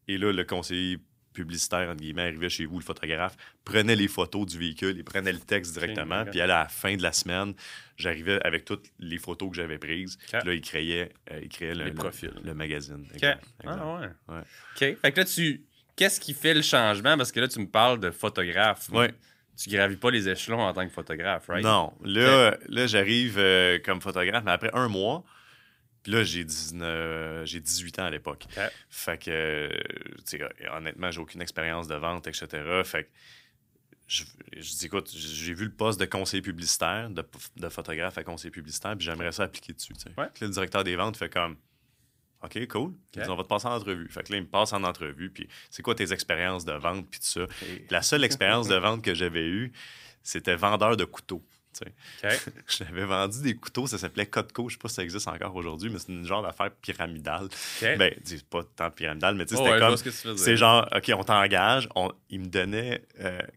[0.09, 0.99] et là, le conseiller
[1.33, 5.33] publicitaire, entre guillemets, arrivait chez vous, le photographe, prenait les photos du véhicule, il prenait
[5.33, 7.55] le texte directement, puis à la fin de la semaine,
[7.97, 10.19] j'arrivais avec toutes les photos que j'avais prises.
[10.33, 11.85] Là, il créait, euh, il créait le,
[12.45, 13.07] le, magazine.
[13.67, 14.37] Ah ouais.
[14.39, 14.99] OK.
[15.01, 15.65] Fait que là, tu...
[15.95, 17.17] Qu'est-ce qui fait le changement?
[17.19, 18.89] Parce que là, tu me parles de photographe.
[18.93, 19.07] Oui.
[19.57, 21.63] Tu gravis pas les échelons en tant que photographe, right?
[21.63, 21.93] Non.
[22.03, 25.23] Là, là j'arrive euh, comme photographe, mais après un mois,
[26.03, 27.47] puis là, j'ai 19...
[27.47, 28.47] j'ai 18 ans à l'époque.
[28.91, 29.71] Fait que,
[30.25, 32.47] sais, honnêtement, j'ai aucune expérience de vente, etc.
[32.85, 33.09] Fait que,
[34.07, 34.25] je,
[34.61, 37.25] dis, écoute, j'ai vu le poste de conseiller publicitaire, de,
[37.57, 39.95] de photographe à conseiller publicitaire, puis j'aimerais ça appliquer dessus.
[39.95, 40.31] Tu sais.
[40.41, 41.57] le directeur des ventes fait comme,
[42.43, 42.93] OK, cool.
[43.17, 44.09] on va te passer en entrevue.
[44.09, 47.09] Fait que là, il me passe en entrevue, puis c'est quoi tes expériences de vente,
[47.09, 47.47] puis tout ça.
[47.91, 49.73] La seule expérience de vente que j'avais eue,
[50.23, 51.45] c'était vendeur de couteaux.
[52.69, 54.69] J'avais vendu des couteaux, ça s'appelait Cotco.
[54.69, 57.49] Je sais pas si ça existe encore aujourd'hui, mais c'est une genre d'affaire pyramidale.
[57.81, 59.97] Ben, c'est pas tant pyramidal, mais c'était comme.
[60.37, 61.89] C'est genre, OK, on t'engage.
[61.95, 63.03] On, il me donnait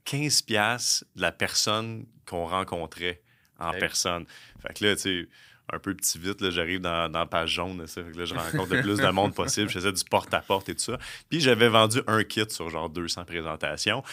[0.06, 3.22] 15$ euh, de la personne qu'on rencontrait
[3.60, 4.26] en personne.
[4.62, 5.28] Fait que là, tu sais
[5.72, 6.50] un peu petit vite.
[6.50, 7.86] J'arrive dans, dans la page jaune.
[7.88, 9.70] Ça, là, je rencontre le plus de monde possible.
[9.70, 10.98] Je faisais du porte-à-porte et tout ça.
[11.30, 14.04] Puis j'avais vendu un kit sur genre 200 présentations.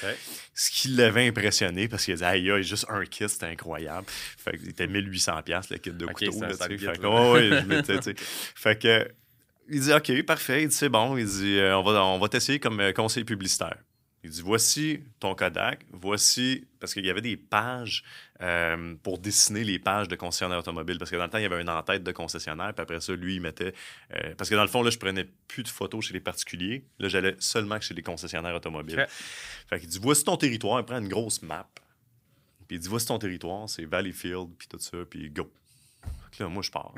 [0.55, 4.07] Ce qui l'avait impressionné parce qu'il dit Aïe, a juste un kit, c'était incroyable.
[4.09, 6.33] Fait que était 1800$ le kit de couteau.
[8.55, 9.09] fait, que,
[9.69, 10.62] il dit OK, parfait.
[10.62, 11.17] Il dit C'est bon.
[11.17, 13.77] Il dit euh, On va, on va t'essayer comme euh, conseiller publicitaire.
[14.25, 16.67] Il dit Voici ton Kodak, voici.
[16.81, 18.03] Parce qu'il y avait des pages
[18.42, 20.98] euh, pour dessiner les pages de concessionnaire automobile.
[20.98, 22.74] Parce que dans le temps, il y avait une en-tête de concessionnaire.
[22.74, 23.72] Puis après ça, lui, il mettait.
[24.14, 26.85] Euh, parce que dans le fond, là, je prenais plus de photos chez les particuliers.
[26.98, 29.07] Là, j'allais seulement chez les concessionnaires automobiles.
[29.68, 30.81] Fait qu'il dit Voici ton territoire.
[30.81, 31.68] Il prend une grosse map.
[32.66, 35.52] Puis il dit Voici ton territoire, c'est Valleyfield, puis tout ça, puis go.
[36.40, 36.94] là, moi, je pars.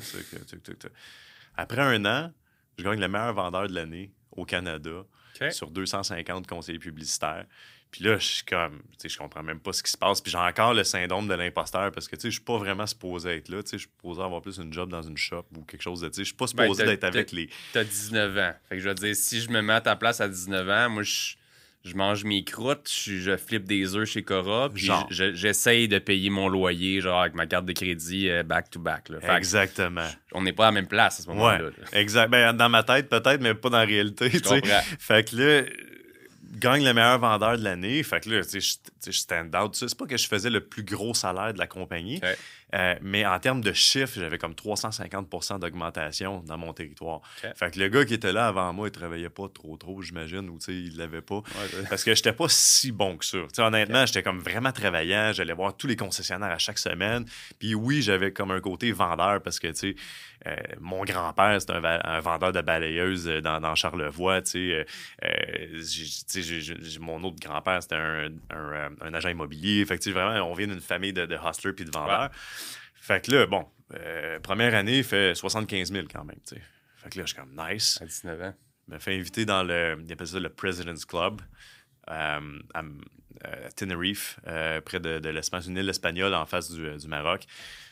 [1.56, 2.32] Après un an,
[2.78, 5.04] je gagne le meilleur vendeur de l'année au Canada
[5.50, 7.46] sur 250 conseillers publicitaires.
[7.94, 10.20] Puis là, je suis comme, tu sais, je comprends même pas ce qui se passe.
[10.20, 12.88] Puis j'ai encore le syndrome de l'imposteur parce que, tu sais, je suis pas vraiment
[12.88, 13.62] supposé être là.
[13.62, 16.00] Tu sais, je suis supposé avoir plus une job dans une shop ou quelque chose
[16.00, 17.48] de, tu sais, je suis pas ben, supposé d'être avec les.
[17.72, 18.52] T'as 19 ans.
[18.68, 20.90] Fait que je veux dire, si je me mets à ta place à 19 ans,
[20.90, 21.36] moi, je
[21.84, 26.48] je mange mes croûtes, je, flippe des œufs chez Cora, puis j'essaye de payer mon
[26.48, 29.10] loyer, genre avec ma carte de crédit back-to-back.
[29.10, 30.08] Euh, Exactement.
[30.32, 31.68] on n'est pas à la même place à ce moment-là.
[31.92, 32.30] exact.
[32.30, 34.30] Ben, dans ma tête, peut-être, mais pas dans la réalité.
[34.30, 35.62] Fait que là,
[36.54, 38.02] gagne le meilleur vendeur de l'année.
[38.02, 39.74] Fait que là, tu sais, je stand out.
[39.74, 42.20] C'est pas que je faisais le plus gros salaire de la compagnie.
[42.74, 47.20] Euh, mais en termes de chiffres, j'avais comme 350% d'augmentation dans mon territoire.
[47.54, 50.48] Fait que le gars qui était là avant moi, il travaillait pas trop trop, j'imagine,
[50.48, 51.42] ou il l'avait pas.
[51.88, 53.38] parce que j'étais pas si bon que ça.
[53.58, 55.32] honnêtement, j'étais comme vraiment travaillant.
[55.32, 57.24] J'allais voir tous les concessionnaires à chaque semaine.
[57.58, 59.96] Puis oui, j'avais comme un côté vendeur parce que, tu
[60.46, 64.42] euh, mon grand-père, c'était un, vendeur de balayeuses dans, dans Charlevoix.
[64.56, 64.84] Euh,
[67.00, 69.84] mon autre grand-père, c'était un, agent immobilier.
[69.86, 72.30] Fait vraiment, on vient d'une famille de, de hustlers puis de vendeurs.
[73.04, 76.62] Fait que là, bon, euh, première année, il fait 75 000 quand même, tu sais.
[76.96, 77.98] Fait que là, je suis comme nice.
[78.00, 78.54] À 19 ans.
[78.88, 81.42] Il m'a fait inviter dans le, ça le President's Club
[82.08, 82.82] euh, à,
[83.76, 87.44] Tenerife, euh, près de, de l'Espagne, une île espagnole en face du, du, Maroc.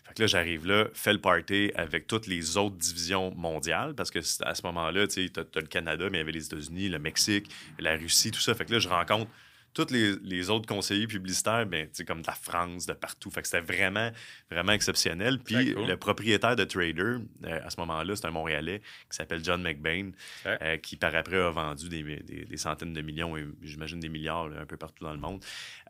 [0.05, 4.11] Fait que là, j'arrive là, fais le party avec toutes les autres divisions mondiales, parce
[4.11, 6.47] que à ce moment-là, tu sais, t'as as le Canada, mais il y avait les
[6.47, 8.55] États-Unis, le Mexique, la Russie, tout ça.
[8.55, 9.31] Fait que là, je rencontre
[9.75, 13.31] tous les, autres conseillers publicitaires, ben, comme de la France, de partout.
[13.31, 14.11] Fait que c'était vraiment,
[14.51, 15.39] vraiment exceptionnel.
[15.39, 18.81] Puis le propriétaire de Trader, euh, à ce moment-là, c'est un Montréalais
[19.11, 20.11] qui s'appelle John McBain,
[20.47, 24.51] euh, qui par après a vendu des, des, centaines de millions et j'imagine des milliards
[24.59, 25.43] un peu partout dans le monde,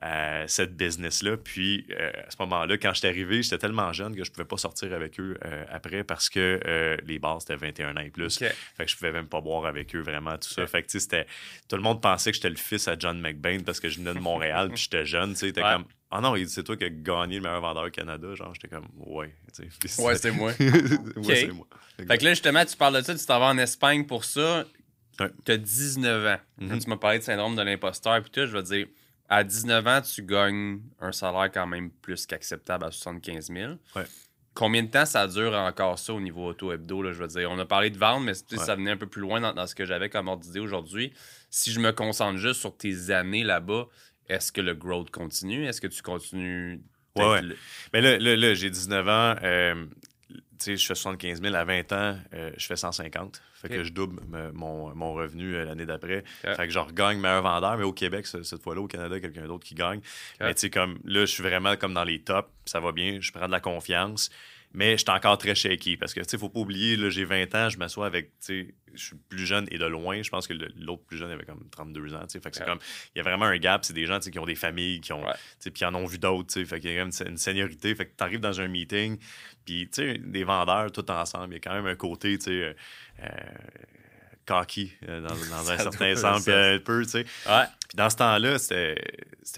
[0.03, 1.37] euh, cette business-là.
[1.37, 4.93] Puis à ce moment-là, quand j'étais arrivé, j'étais tellement jeune que je pouvais pas sortir
[4.93, 5.39] avec eux
[5.71, 8.39] après parce que les bars, c'était 21 ans et plus.
[8.39, 10.67] Fait que je pouvais même pas boire avec eux vraiment, tout ça.
[10.67, 11.27] Fait que c'était,
[11.69, 14.15] tout le monde pensait que j'étais le fils à John McBain parce que je venais
[14.15, 15.85] de Montréal, puis j'étais jeune, tu sais, t'es comme...
[16.15, 18.35] Ah non, il dit, c'est toi qui as gagné le meilleur vendeur au Canada.
[18.35, 19.35] Genre, j'étais comme, ouais.
[19.99, 20.53] Ouais, c'est moi.
[20.61, 21.67] ouais, c'est moi.
[21.97, 24.67] Fait que là, justement, tu parles de ça, tu t'en vas en Espagne pour ça.
[25.17, 26.37] Tu as 19 ans.
[26.59, 26.83] Quand mm-hmm.
[26.83, 28.89] tu m'as parlé de syndrome de l'imposteur, puis tout, je veux dire,
[29.31, 33.73] à 19 ans, tu gagnes un salaire quand même plus qu'acceptable à 75 000.
[33.97, 34.03] Ouais.
[34.55, 37.13] Combien de temps ça dure encore ça au niveau auto-hebdo?
[37.13, 39.41] Je veux dire, on a parlé de vendre, mais ça venait un peu plus loin
[39.41, 41.13] dans, ce que j'avais comme ordre d'idée aujourd'hui.
[41.51, 43.87] Si je me concentre juste sur tes années là-bas,
[44.29, 45.67] est-ce que le growth continue?
[45.67, 46.83] Est-ce que tu continues?
[47.17, 47.41] Oui, ouais.
[47.93, 49.37] Mais là, là, j'ai 19 ans.
[49.43, 49.87] Euh,
[50.67, 53.43] je fais 75 000 à 20 ans, euh, je fais 150.
[53.55, 54.21] Fait que je double
[54.55, 56.25] mon, revenu euh, l'année d'après.
[56.43, 59.65] Fait que je regagne meilleur vendeur, mais au Québec, cette fois-là, au Canada, quelqu'un d'autre
[59.65, 60.01] qui gagne.
[60.41, 63.19] Mais tu sais, comme là, je suis vraiment comme dans les tops, ça va bien,
[63.21, 64.31] je prends de la confiance.
[64.75, 67.25] Mais je suis encore très shaky parce que, tu sais, faut pas oublier, là, j'ai
[67.25, 70.23] 20 ans, je m'assois avec, tu sais, je suis plus jeune et de loin.
[70.23, 72.41] Je pense que l'autre plus jeune avait comme 32 ans, tu sais.
[72.41, 72.79] Fait que c'est comme,
[73.15, 73.85] il y a vraiment un gap.
[73.85, 75.95] C'est des gens, tu sais, qui ont des familles, qui ont, tu sais, puis en
[75.95, 76.65] ont vu d'autres, tu sais.
[76.65, 77.95] Fait qu'il y a quand même une, seniorité.
[77.95, 79.19] Fait que tu arrives dans un meeting,
[79.65, 82.45] puis, tu sais, des vendeurs tout ensemble, il y a quand même un côté, tu
[82.45, 82.75] sais,
[83.21, 83.29] euh,
[84.47, 85.35] cocky euh, dans,
[85.71, 87.27] un certain sens, puis un peu, tu sais.
[87.47, 87.65] Ouais.
[87.89, 88.97] Puis dans ce temps-là, c'était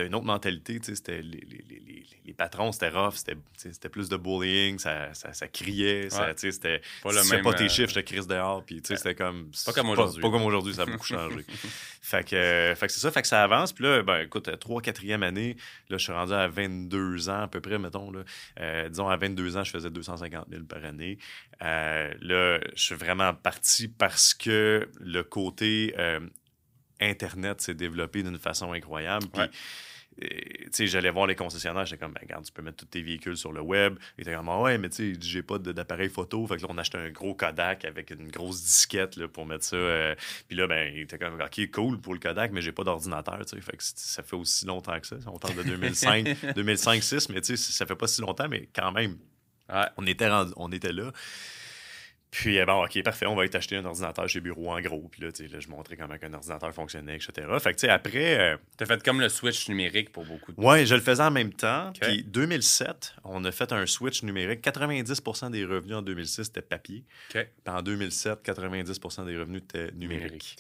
[0.07, 0.95] une autre mentalité, tu sais.
[0.97, 5.47] C'était les, les, les, les, patrons, c'était rough, c'était plus de bullying, ça, ça, ça
[5.47, 8.83] criait, tu sais, c'était pas, le pas tes euh, chiffres, je te crise dehors, puis
[8.83, 9.51] tu sais, c'était comme...
[9.65, 10.21] Pas comme aujourd'hui.
[10.21, 11.45] Pas, comme aujourd'hui, ça a beaucoup changé.
[12.03, 14.83] fait que, fait que c'est ça, fait que ça avance, puis là, ben écoute, 3
[14.83, 15.57] 4e année,
[15.91, 18.25] là, je suis rendu à 22 ans à peu près, mettons, là.
[18.59, 21.19] Euh, disons, à 22 ans, je faisais 250 000 par année.
[21.61, 26.21] Là, je suis vraiment parti parce que le côté euh,
[27.01, 29.27] Internet s'est développé d'une façon incroyable.
[29.33, 29.43] Puis,
[30.23, 33.37] euh, j'allais voir les concessionnaires, j'étais comme, ben, regarde, tu peux mettre tous tes véhicules
[33.37, 33.99] sur le web.
[34.17, 36.47] Ils étaient comme, ah ouais, mais tu sais, j'ai pas d'appareil photo.
[36.47, 39.65] Fait que là, on achetait un gros Kodak avec une grosse disquette là, pour mettre
[39.65, 39.77] ça.
[39.77, 40.15] Euh.
[40.49, 43.41] puis là, ben, il était comme, ok, cool pour le Kodak, mais j'ai pas d'ordinateur,
[43.45, 43.61] tu sais.
[43.61, 45.17] Fait que ça fait aussi longtemps que ça.
[45.27, 48.93] On parle de 2005, 2005-2006, mais tu sais, ça fait pas si longtemps, mais quand
[48.93, 49.19] même,
[49.97, 51.13] On, était on était là.
[52.35, 55.09] Puis, euh, bon, OK, parfait, on va être acheter un ordinateur chez Bureau en gros.
[55.09, 57.47] Puis là, là je montrais comment un ordinateur fonctionnait, etc.
[57.61, 58.41] Fait que, tu sais, après.
[58.41, 61.31] Euh, T'as fait comme le switch numérique pour beaucoup de Oui, je le faisais en
[61.31, 61.93] même temps.
[62.01, 64.65] Puis, 2007, on a fait un switch numérique.
[64.65, 67.05] 90% des revenus en 2006, c'était papier.
[67.29, 70.57] Puis, en 2007, 90% des revenus étaient numériques.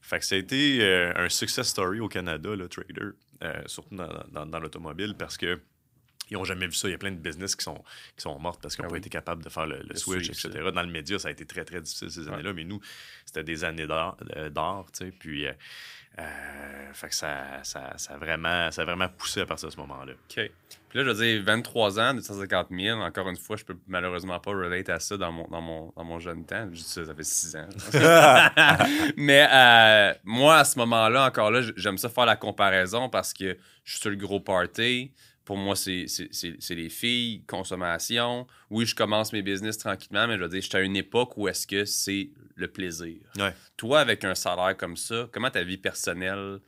[0.00, 3.10] Fait que ça a été euh, un success story au Canada, le trader,
[3.66, 5.60] surtout dans, dans l'automobile, parce que
[6.32, 6.88] ils n'ont jamais vu ça.
[6.88, 7.82] Il y a plein de business qui sont,
[8.16, 10.70] qui sont mortes parce qu'ils n'ont ah pas été capables de faire le, switch, etc.
[10.74, 12.80] Dans le média, ça a été très, très difficile ces années-là, mais nous,
[13.26, 14.50] c'était des années d'or, euh,
[14.92, 15.12] tu sais.
[15.12, 15.52] Puis, euh,
[16.18, 19.74] euh, fait que ça, ça, ça, a vraiment, ça a vraiment poussé à partir de
[19.74, 20.12] ce moment-là.
[20.12, 20.50] OK.
[20.88, 24.38] Puis là, je veux dire, 23 ans, 250 000, encore une fois, je peux malheureusement
[24.40, 26.66] pas relate à ça dans mon, dans mon, dans mon jeune temps.
[26.70, 27.68] Je dis ça, ça fait 6 ans.
[29.16, 33.92] Mais moi, à ce moment-là, encore là, j'aime ça faire la comparaison parce que je
[33.92, 35.12] suis sur le gros party
[35.44, 36.06] pour moi, c'est
[36.70, 38.46] les filles, consommation.
[38.70, 41.48] Oui, je commence mes business tranquillement, mais je veux dire, j'étais à une époque où
[41.48, 43.18] est-ce que c'est le plaisir.
[43.76, 46.60] Toi, avec un salaire comme ça, comment ta vie personnelle,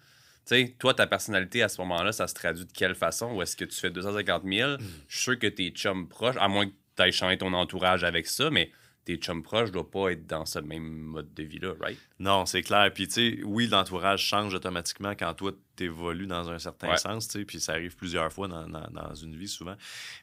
[0.47, 3.35] tu sais, toi, ta personnalité à ce moment-là, ça se traduit de quelle façon?
[3.35, 4.73] Ou est-ce que tu fais 250 000?
[4.73, 4.79] Mm.
[5.09, 8.05] Je suis sûr que tes chums proches, à moins que tu ailles changer ton entourage
[8.05, 8.71] avec ça, mais
[9.05, 11.99] tes chums proches ne doivent pas être dans ce même mode de vie-là, right?
[12.19, 12.91] Non, c'est clair.
[12.93, 17.29] Puis, tu sais, oui, l'entourage change automatiquement quand toi, tu évolues dans un certain sens,
[17.29, 19.75] tu sais, puis ça arrive plusieurs fois dans, dans, une vie souvent.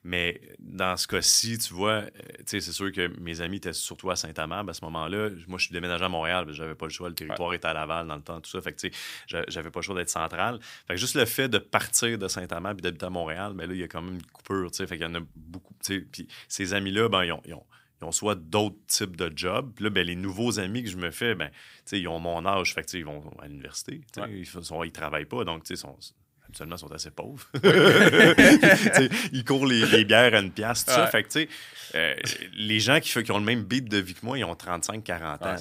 [0.04, 3.74] Mais dans ce cas-ci, tu vois, euh, tu sais, c'est sûr que mes amis étaient
[3.74, 5.30] surtout à Saint-Amand à ce moment-là.
[5.48, 7.10] Moi, je suis déménagé à Montréal, j'avais pas le choix.
[7.10, 8.62] Le territoire était à Laval dans le temps, tout ça.
[8.62, 10.60] Fait que, tu sais, j'avais pas le choix d'être central.
[10.88, 13.70] Fait que juste le fait de partir de Saint-Amand puis d'habiter à Montréal, mais ben
[13.70, 14.88] là, il y a quand même une coupure, tu sais.
[14.88, 16.00] Fait qu'il y en a beaucoup, tu sais.
[16.00, 17.66] Puis ces amis-là, ben, ils ont ils ont
[18.10, 19.72] soit d'autres types de jobs.
[19.76, 21.52] Puis là, ben, les nouveaux amis que je me fais, ben,
[21.92, 24.02] ils ont mon âge, fait ils vont à l'université.
[24.18, 25.96] Ils ne travaillent pas, donc ils sont,
[26.44, 27.46] habituellement sont assez pauvres.
[29.32, 31.06] ils courent les, bières à une pièce, tout ça.
[31.08, 31.48] Fait que,
[31.94, 32.16] euh,
[32.58, 35.48] les gens qui, qui, ont le même beat de vie que moi, ils ont 35-40
[35.48, 35.56] ans.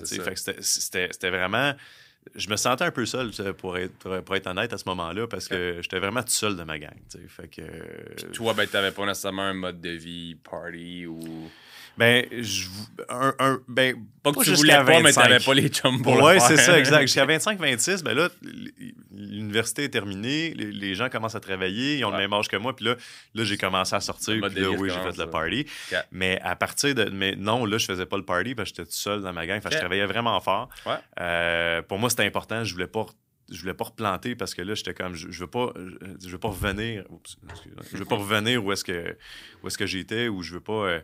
[0.62, 1.74] c'était vraiment
[2.34, 5.48] je me sentais un peu seul, pour être, pour être honnête, à ce moment-là, parce
[5.48, 6.94] que j'étais vraiment tout seul de ma gang.
[7.28, 7.62] Fait que,
[8.32, 11.50] toi, ben, tu n'avais pas nécessairement un mode de vie party ou.
[11.96, 12.68] Ben, je,
[13.08, 16.40] un, un, ben, pas que tu voulais pas, mais t'avais pas les chums pour Ouais,
[16.40, 17.00] c'est ça, exact.
[17.06, 18.28] Jusqu'à 25-26, ben là,
[19.12, 22.74] l'université est terminée, les, gens commencent à travailler, ils ont le même âge que moi,
[22.74, 22.96] puis là,
[23.34, 25.66] là j'ai commencé à sortir, puis là, oui, j'ai fait le party.
[26.10, 27.04] Mais à partir de.
[27.10, 29.46] Mais non, là, je faisais pas le party parce que j'étais tout seul dans ma
[29.46, 30.68] gang, enfin, je travaillais vraiment fort.
[31.20, 33.06] Euh, pour moi, c'était important, je voulais pas
[33.50, 35.72] je voulais pas replanter parce que là j'étais comme je, je veux pas
[36.22, 37.04] je, veux pas revenir
[37.92, 39.16] je veux pas revenir où est-ce que
[39.62, 41.00] où est-ce que j'étais ou je veux pas euh,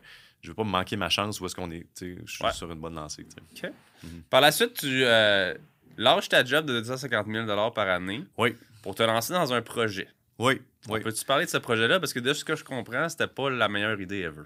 [0.46, 1.86] je veux pas me manquer ma chance où est-ce qu'on est.
[2.00, 3.26] Je suis sur une bonne lancée.
[4.02, 4.22] Mhm.
[4.30, 5.54] Par la suite, tu euh,
[5.98, 8.54] lâches ta job de 250 000 par année oui.
[8.82, 10.08] pour te lancer dans un projet.
[10.38, 10.62] Oui.
[10.88, 11.00] oui.
[11.00, 11.98] Peux-tu parler de ce projet-là?
[11.98, 14.44] Parce que de ce que je comprends, c'était pas la meilleure idée ever.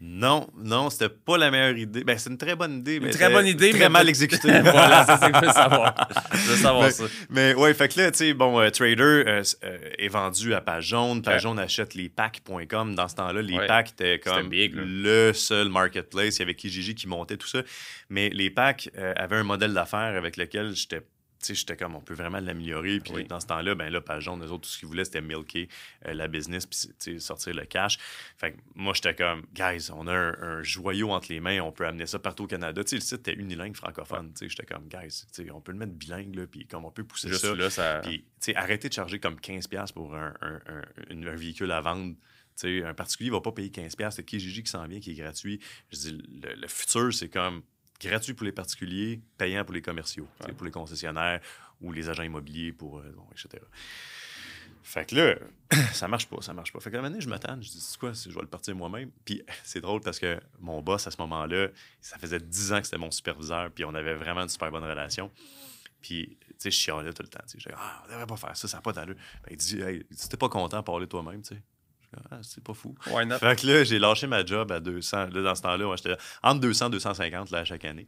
[0.00, 2.04] Non, non, c'était pas la meilleure idée.
[2.04, 2.96] Ben, c'est une très bonne idée.
[2.96, 4.60] Une très bonne idée, très mal exécutée.
[4.60, 6.08] voilà, c'est ça que je veux savoir.
[6.34, 7.04] Je veux savoir ça.
[7.30, 10.60] Mais ouais, fait que là, tu sais, bon, euh, Trader euh, euh, est vendu à
[10.60, 11.22] Page Jaune.
[11.22, 12.94] Page Jaune achète les packs.com.
[12.94, 16.36] Dans ce temps-là, les packs étaient comme le seul marketplace.
[16.36, 17.62] Il y avait Kijiji qui montait tout ça.
[18.10, 21.02] Mais les packs avaient un modèle d'affaires avec lequel j'étais
[21.52, 23.00] j'étais comme, on peut vraiment l'améliorer.
[23.00, 25.68] Puis dans ce temps-là, ben là, Jaune, eux autres, tout ce qu'ils voulaient, c'était milker
[26.06, 27.98] euh, la business, puis sortir le cash.
[28.38, 31.86] Fait que moi, j'étais comme, guys, on a un, joyau entre les mains, on peut
[31.86, 32.82] amener ça partout au Canada.
[32.86, 34.32] sais le site était unilingue francophone.
[34.40, 37.54] J'étais comme, guys, on peut le mettre bilingue, là, puis comme on peut pousser ça.
[37.54, 38.00] Là, ça...
[38.02, 42.14] Puis arrêtez de charger comme 15$ pour un, un, véhicule à vendre.
[42.64, 44.10] un particulier ne va pas payer 15$.
[44.10, 45.60] C'est Kijiji qui s'en vient, qui est gratuit.
[45.90, 47.62] Je dis, le futur, c'est comme
[48.00, 51.40] gratuit pour les particuliers, payant pour les commerciaux, pour les concessionnaires
[51.80, 53.62] ou les agents immobiliers, pour, euh, etc.
[54.82, 55.36] Fait que là,
[55.94, 56.78] ça marche pas, ça marche pas.
[56.78, 59.10] Fait que la je m'attends, je dis, c'est quoi, je vais le partir moi-même.
[59.24, 61.68] Puis c'est drôle parce que mon boss, à ce moment-là,
[62.00, 64.84] ça faisait 10 ans que c'était mon superviseur, puis on avait vraiment une super bonne
[64.84, 65.30] relation.
[66.02, 67.40] Puis, tu sais, je chialais tout le temps.
[67.46, 69.14] Je disais, ah, on devrait pas faire ça, ça n'a pas d'allure.
[69.14, 71.62] Ben, il dit, hey, si t'es pas content, parler toi-même, tu sais.
[72.30, 72.94] Ah, c'est pas fou.
[73.02, 75.28] Fait que là, j'ai lâché ma job à 200.
[75.32, 78.06] Là, dans ce temps-là, j'étais entre 200 et 250 là, chaque année.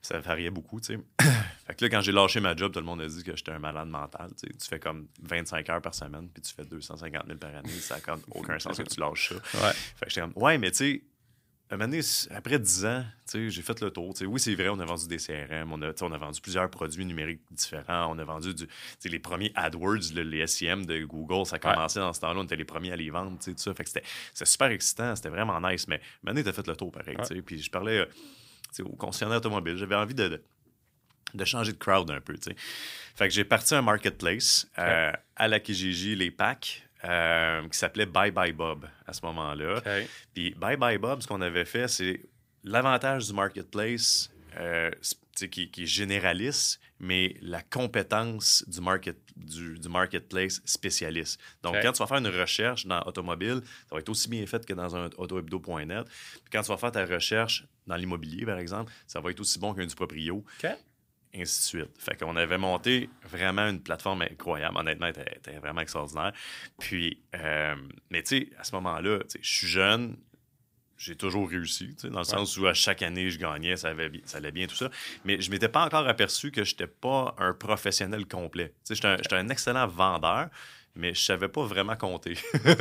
[0.00, 0.98] Ça variait beaucoup, tu sais.
[1.66, 3.52] fait que là, quand j'ai lâché ma job, tout le monde a dit que j'étais
[3.52, 4.30] un malade mental.
[4.40, 7.68] Tu fais comme 25 heures par semaine, puis tu fais 250 000 par année.
[7.68, 9.66] Ça n'a aucun sens que tu lâches ça.
[9.66, 9.72] Ouais.
[9.72, 11.02] Fait que j'étais comme, ouais, mais tu sais,
[11.70, 14.14] après 10 ans, j'ai fait le tour.
[14.22, 17.04] oui, c'est vrai, on a vendu des CRM, on a, on a vendu plusieurs produits
[17.04, 18.66] numériques différents, on a vendu du,
[19.04, 22.56] les premiers AdWords, les SEM de Google, ça a commencé dans ce temps-là, on était
[22.56, 23.74] les premiers à les vendre, tout ça.
[23.74, 24.04] Fait que c'était
[24.44, 27.16] super excitant, c'était vraiment nice, mais maintenant, tu as fait le tour pareil.
[27.44, 30.42] Puis je parlais euh, au concessionnaire automobile, j'avais envie de,
[31.34, 32.34] de, changer de crowd un peu.
[33.14, 36.87] Fait que j'ai parti un marketplace euh, à la Kijiji, les packs.
[37.02, 39.82] Qui s'appelait Bye Bye Bob à ce moment-là.
[40.34, 42.20] Puis Bye Bye Bob, ce qu'on avait fait, c'est
[42.64, 44.30] l'avantage du marketplace
[45.46, 51.40] qui, qui, est généraliste, mais la compétence du, market, du, marketplace spécialiste.
[51.62, 54.66] Donc, quand tu vas faire une recherche dans automobile, ça va être aussi bien fait
[54.66, 56.06] que dans un autohebdo.net.
[56.06, 59.58] Puis quand tu vas faire ta recherche dans l'immobilier, par exemple, ça va être aussi
[59.58, 60.44] bon qu'un du proprio.
[61.34, 61.90] Ainsi de suite.
[61.98, 64.76] Fait qu'on avait monté vraiment une plateforme incroyable.
[64.78, 66.32] Honnêtement, elle était, vraiment extraordinaire.
[66.78, 67.76] Puis, euh,
[68.10, 70.16] mais tu sais, à ce moment-là, je suis jeune,
[70.96, 74.38] j'ai toujours réussi, dans le sens où à chaque année, je gagnais, ça, avait, ça
[74.38, 74.90] allait bien, tout ça.
[75.24, 78.74] Mais je m'étais pas encore aperçu que je n'étais pas un professionnel complet.
[78.88, 80.48] J'étais un, un, excellent vendeur,
[80.98, 82.34] mais je savais pas vraiment compter.
[82.34, 82.74] fait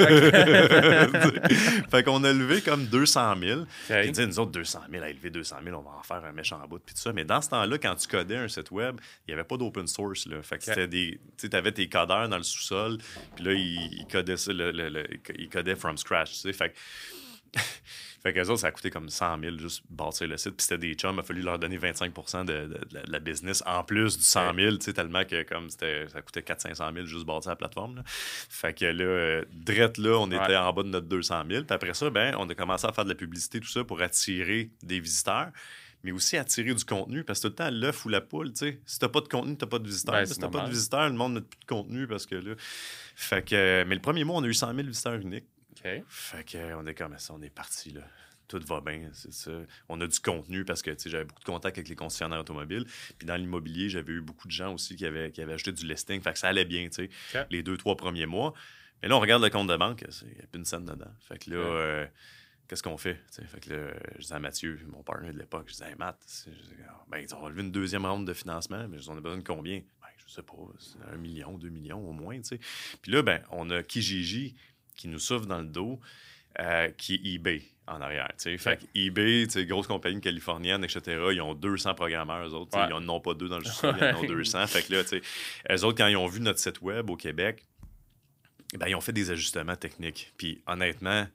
[2.04, 3.62] qu'on a levé comme 200 000.
[3.90, 4.12] Okay.
[4.12, 6.60] Dit, nous autres, 200 000, à élever 200 000, on va en faire un méchant
[6.68, 7.14] bout, puis tout ça.
[7.14, 9.88] Mais dans ce temps-là, quand tu codais un site web, il n'y avait pas d'open
[9.88, 10.26] source.
[10.26, 10.42] Là.
[10.42, 11.20] Fait que c'était des...
[11.38, 12.98] Tu avais tes codeurs dans le sous-sol,
[13.36, 15.06] puis là, ils, codaient ça, le,
[15.38, 16.54] ils codaient from scratch, tu sais.
[16.54, 16.76] Fait que
[18.24, 20.56] fait qu'eux autres, ça a coûté comme 100 000 juste bâtir le site.
[20.56, 24.18] Puis c'était des chums, il a fallu leur donner 25 de, la business en plus
[24.18, 28.04] du 100 000, tellement que comme ça coûtait 400-500 000 juste bâtir la plateforme.
[28.06, 31.64] Fait que là, euh, drette là, on était en bas de notre 200 000.
[31.64, 34.02] Puis après ça, ben, on a commencé à faire de la publicité, tout ça, pour
[34.02, 35.52] attirer des visiteurs
[36.04, 38.60] mais aussi attirer du contenu parce que tout le temps, l'œuf ou la poule, tu
[38.60, 38.80] sais.
[38.86, 40.26] Si t'as pas de contenu, t'as pas de visiteurs.
[40.28, 42.54] si t'as pas de visiteurs, le monde n'a plus de contenu parce que là.
[43.16, 43.84] Fait que.
[43.84, 45.48] Mais le premier mois, on a eu 100 000 visiteurs uniques.
[46.08, 48.02] Fait qu'on est comme ça, on est parti là.
[48.48, 49.52] Tout va bien, c'est ça.
[49.90, 52.86] On a du contenu parce que j'avais beaucoup de contacts avec les concessionnaires automobiles.
[53.18, 55.86] Puis dans l'immobilier, j'avais eu beaucoup de gens aussi qui avaient, qui avaient acheté du
[55.86, 56.22] listing.
[56.22, 58.54] Fait que ça allait bien, tu sais, les deux, trois premiers mois.
[59.02, 61.12] Mais là, on regarde le compte de banque, il n'y a plus une scène dedans.
[61.20, 62.08] Fait que là, euh,
[62.68, 63.20] qu'est-ce qu'on fait?
[63.30, 66.18] Fait que là, je disais à Mathieu, mon partenaire de l'époque, je disais, hey, Matt,
[67.10, 69.80] ben, ils ont relevé une deuxième ronde de financement, mais on a besoin de combien?
[70.02, 70.54] Ben, je sais pas,
[71.12, 72.60] un million, deux millions au moins, tu sais.
[73.02, 74.56] Puis là, ben, on a Kijiji
[74.98, 76.00] qui nous souffle dans le dos,
[76.60, 78.30] euh, qui est eBay en arrière.
[78.38, 82.78] Fait que eBay, grosse compagnie californienne, etc., ils ont 200 programmeurs, eux autres.
[82.78, 84.68] Ils n'en ont pas deux dans le sous ils en ont 200.
[84.68, 85.04] fait que là,
[85.72, 87.66] eux autres, quand ils ont vu notre site web au Québec,
[88.74, 90.34] ben, ils ont fait des ajustements techniques.
[90.38, 91.28] Puis honnêtement,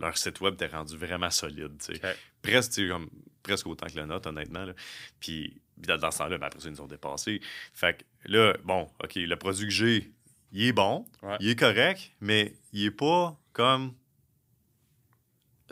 [0.00, 1.80] leur site web était rendu vraiment solide.
[2.42, 3.08] Presque, comme,
[3.42, 4.66] presque autant que le nôtre, honnêtement.
[5.20, 7.40] Puis dans ce temps-là, ben, après ça, ils nous ont dépassé.
[7.72, 10.10] Fait que là, bon, OK, le produit que j'ai,
[10.52, 11.06] il est bon,
[11.40, 13.92] il est correct, mais il est pas comme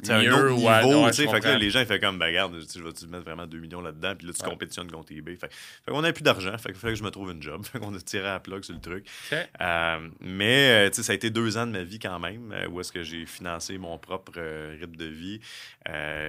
[0.02, 1.28] c'est un autre niveau, tu sais.
[1.28, 3.46] fait que là, les gens, ils font comme, ben, regarde, je vais te mettre vraiment
[3.46, 5.36] 2 millions là-dedans, puis là, tu compétitionnes contre eBay.
[5.36, 7.64] Fait, fait qu'on n'a plus d'argent, fait qu'il fallait que je me trouve une job.
[7.70, 9.06] Fait qu'on a tiré à la plug sur le truc.
[9.32, 12.52] Euh, mais, euh, tu sais, ça a été deux ans de ma vie quand même,
[12.52, 14.40] euh, où est-ce que j'ai financé mon propre
[14.78, 15.40] rythme de vie,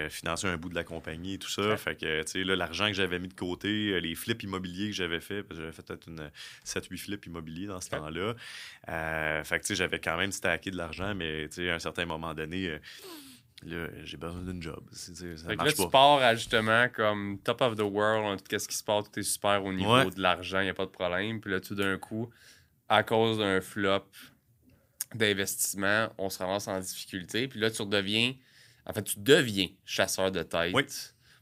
[0.09, 1.75] financé un bout de la compagnie et tout ça.
[1.77, 4.95] Fait que, tu sais, là, l'argent que j'avais mis de côté, les flips immobiliers que
[4.95, 6.29] j'avais fait, parce que j'avais fait peut-être une
[6.65, 8.35] 7-8 flips immobiliers dans ce temps-là.
[9.43, 11.79] fait que, tu sais, j'avais quand même stacké de l'argent, mais, tu sais, à un
[11.79, 12.79] certain moment donné,
[13.63, 14.83] Là, j'ai besoin d'une job.
[14.91, 18.75] ça fait que là, tu pars à justement comme top of the world, qu'est-ce qui
[18.75, 21.39] se passe, tout est super au niveau de l'argent, il n'y a pas de problème.
[21.39, 22.29] Puis là, tout d'un coup,
[22.89, 24.05] à cause d'un flop
[25.13, 27.47] d'investissement, on se ramasse en difficulté.
[27.47, 28.33] Puis là, tu redeviens,
[28.85, 30.73] en fait, tu deviens chasseur de tête.
[30.73, 30.83] Oui.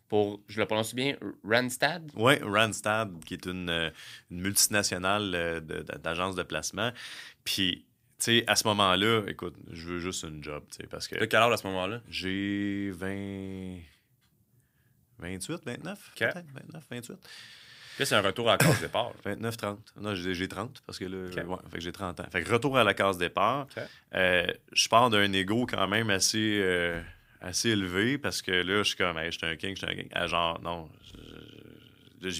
[0.07, 2.11] Pour, je le prononce bien, Randstad?
[2.15, 3.91] Oui, Randstad, qui est une, euh,
[4.31, 6.91] une multinationale euh, d'agence de placement.
[7.43, 7.85] Puis
[8.19, 11.15] sais, à ce moment-là, écoute, je veux juste une job, tu sais, parce que...
[11.19, 12.01] De quel âge à ce moment-là?
[12.09, 13.79] J'ai 20...
[15.19, 17.17] 28, 29, peut 29, 28.
[17.99, 19.11] Là, c'est un retour à la case départ.
[19.25, 19.93] 29, 30.
[19.99, 22.25] Non, j'ai 30 parce que là, ouais, fait que j'ai 30 ans.
[22.31, 23.67] Fait que retour à la case départ.
[24.15, 27.01] Euh, je pars d'un ego quand même assez, euh,
[27.41, 29.93] assez élevé parce que là, je suis comme, hey, je suis un king, je suis
[29.93, 30.07] un king.
[30.13, 30.89] Ah, genre, non.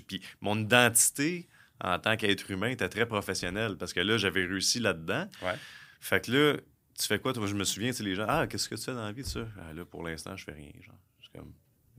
[0.07, 1.49] Puis mon identité,
[1.81, 5.27] en tant qu'être humain, était très professionnel parce que là, j'avais réussi là-dedans.
[5.41, 5.55] Ouais.
[5.99, 6.57] Fait que là,
[6.97, 7.33] tu fais quoi?
[7.33, 9.23] Toi, je me souviens, tu les gens, ah, qu'est-ce que tu fais dans la vie
[9.23, 9.47] ça?
[9.57, 10.71] Ah, là, pour l'instant, je fais rien.
[10.81, 10.95] Genre,
[11.33, 11.53] comme,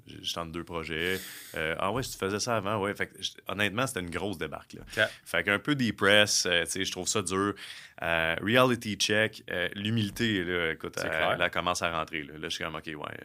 [0.07, 1.21] je tente deux projets.
[1.55, 2.95] Euh, ah ouais, si tu faisais ça avant, ouais.
[2.95, 3.11] Fait
[3.49, 4.75] honnêtement, c'était une grosse débarque.
[4.75, 5.09] Là.
[5.25, 7.55] Fait qu'un peu depress, euh, tu sais, je trouve ça dur.
[8.03, 12.23] Euh, reality check, l'humilité, là, écoute, elle, commence à rentrer.
[12.23, 13.19] Là, là je suis comme, OK, ouais,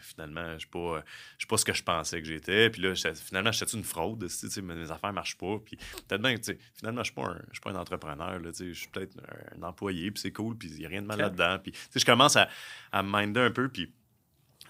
[0.00, 1.04] finalement, je suis pas,
[1.48, 2.70] pas ce que je pensais que j'étais.
[2.70, 5.58] Puis là, finalement, j'étais une fraude, tu sais, mes affaires marchent pas.
[5.64, 5.76] Puis
[6.08, 8.50] peut-être bien, tu sais, finalement, je suis pas un, je suis pas un entrepreneur, là,
[8.50, 9.16] tu sais, je suis peut-être
[9.56, 11.58] un, employé, puis c'est cool, puis il n'y a rien de mal là-dedans.
[11.62, 12.48] Puis, tu sais, je commence à,
[12.90, 13.92] à me minder un peu, puis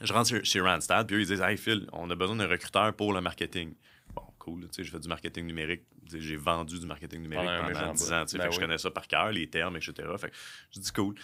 [0.01, 2.95] je rentre chez Randstad, puis eux, ils disent Hey Phil, on a besoin d'un recruteur
[2.95, 3.75] pour le marketing.
[4.15, 5.83] Bon, cool, tu sais, je fais du marketing numérique.
[6.13, 9.09] J'ai vendu du marketing numérique pendant 10 ans, tu sais, ben je connais ça par
[9.09, 9.95] cœur, les termes, etc.
[10.19, 10.37] Fait que
[10.71, 11.15] je dis cool.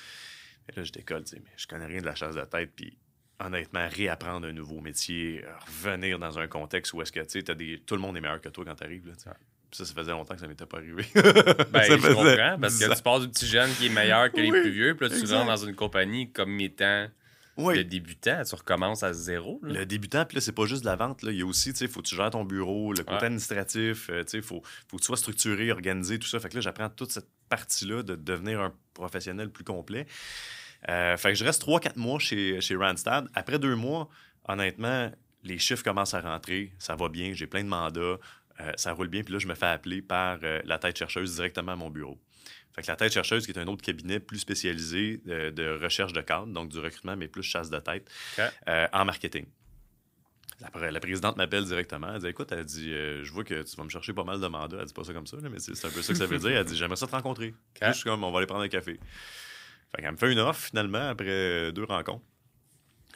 [0.69, 2.73] Et là, je décolle, tu sais, mais je connais rien de la chasse de tête,
[2.75, 2.97] puis
[3.45, 7.81] honnêtement, réapprendre un nouveau métier, revenir dans un contexte où est-ce que, tu sais, des...
[7.85, 9.35] tout le monde est meilleur que toi quand tu arrives, là, ça,
[9.85, 11.05] ça faisait longtemps que ça m'était pas arrivé.
[11.15, 14.51] ben, je comprends, parce que tu passes du petit jeune qui est meilleur que les
[14.51, 17.09] plus vieux, puis là, tu rentres dans une compagnie comme étant
[17.59, 19.61] le débutant, tu recommences à zéro.
[19.63, 21.23] Le débutant, puis là, c'est pas juste de la vente.
[21.23, 21.33] Là.
[21.33, 24.09] Il y a aussi, tu sais, faut que tu gères ton bureau, le côté administratif,
[24.11, 26.41] euh, tu sais, faut, faut que tu sois structuré, organisé, tout ça.
[26.41, 30.07] Fait que là, j'apprends toute cette partie-là de devenir un professionnel plus complet.
[30.89, 33.29] Euh, fait que je reste 3-4 mois chez, chez Randstad.
[33.35, 34.09] Après deux mois,
[34.49, 35.11] honnêtement,
[35.45, 39.09] les chiffres commencent à rentrer, ça va bien, j'ai plein de mandats, euh, ça roule
[39.09, 39.23] bien.
[39.23, 42.19] Puis là, je me fais appeler par la tête chercheuse directement à mon bureau.
[42.75, 46.13] Fait que la tête chercheuse, qui est un autre cabinet plus spécialisé euh, de, recherche
[46.13, 48.11] de cadre, donc du recrutement, mais plus chasse de tête,
[48.69, 49.47] euh, en marketing.
[50.61, 52.15] La, la présidente m'appelle directement.
[52.15, 54.41] Elle dit Écoute, elle dit euh, Je vois que tu vas me chercher pas mal
[54.41, 54.79] de mandats.
[54.81, 56.51] Elle dit pas ça comme ça, mais c'est un peu ça que ça veut dire.
[56.51, 57.53] Elle dit J'aimerais ça te rencontrer.
[57.81, 58.99] Je suis comme On va aller prendre un café.
[59.95, 62.25] Fait qu'elle me fait une offre finalement après deux rencontres.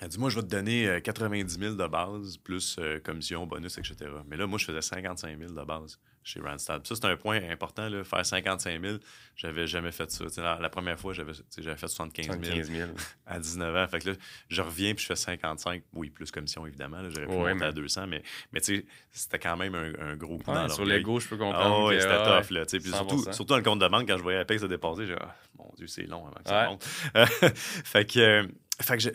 [0.01, 3.97] Elle dit Moi, je vais te donner 90 000 de base, plus commission, bonus, etc.
[4.29, 6.85] Mais là, moi, je faisais 55 000 de base chez Randstad.
[6.85, 8.97] Ça, c'est un point important, là, faire 55 000.
[9.37, 10.25] J'avais jamais fait ça.
[10.39, 12.91] La, la, première fois, j'avais fait 75 000, 75 000,
[13.27, 13.87] à 19 ans.
[13.87, 14.17] Fait que là,
[14.49, 15.85] je reviens puis je fais 55.
[15.93, 16.99] Oui, plus commission, évidemment.
[17.11, 17.67] J'aurais pu monter mais...
[17.67, 18.23] à 200, mais,
[18.53, 21.85] mais c'était quand même un, gros coup dans Sur les gauches, je peux comprendre.
[21.85, 22.51] Oh, c'était ah, tough.
[22.51, 24.67] Là, puis surtout, surtout dans le compte de banque, quand je voyais la paye se
[24.67, 26.85] dépasser, j'ai ah, mon Dieu, c'est long avant que ça monte.
[27.57, 28.19] fait que...
[28.19, 28.47] Euh,
[28.81, 29.11] fait que je,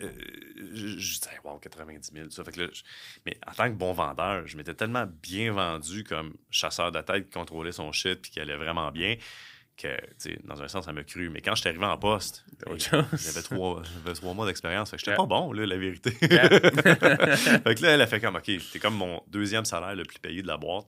[0.74, 2.42] je, disais, wow, 90 000, ça.
[2.44, 2.70] Fait que
[3.24, 7.26] mais en tant que bon vendeur, je m'étais tellement bien vendu comme chasseur de tête
[7.26, 9.16] qui contrôlait son shit puis qui allait vraiment bien
[9.76, 9.88] que,
[10.44, 11.30] dans un sens, ça m'a cru.
[11.30, 13.82] Mais quand je suis arrivé en poste, j'avais trois,
[14.14, 14.90] trois, mois d'expérience.
[14.90, 16.10] Fait que j'étais pas bon, là, la vérité.
[16.10, 20.18] fait que là, elle a fait comme, OK, t'es comme mon deuxième salaire le plus
[20.18, 20.86] payé de la boîte,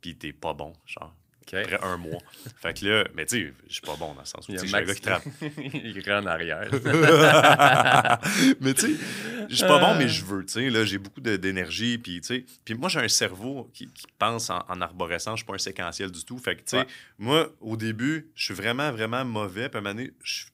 [0.00, 1.14] puis t'es pas bon, genre.
[1.56, 2.20] Après un mois.
[2.60, 4.58] fait que là, mais tu sais, je suis pas bon dans le sens où je
[4.58, 5.24] suis un gars qui trappe.
[5.58, 6.68] Il est en arrière.
[8.60, 9.00] mais tu sais,
[9.48, 10.44] je suis pas bon, mais je veux.
[10.44, 11.98] Tu sais, là, j'ai beaucoup d'énergie.
[11.98, 13.88] Puis, tu sais, puis moi, j'ai un cerveau qui,
[14.18, 15.38] pense en, arborescence.
[15.38, 16.38] Je suis pas un séquentiel du tout.
[16.38, 16.86] Fait que, tu sais,
[17.18, 19.68] moi, au début, je suis vraiment, vraiment mauvais.
[19.68, 20.44] Puis à un moment donné, je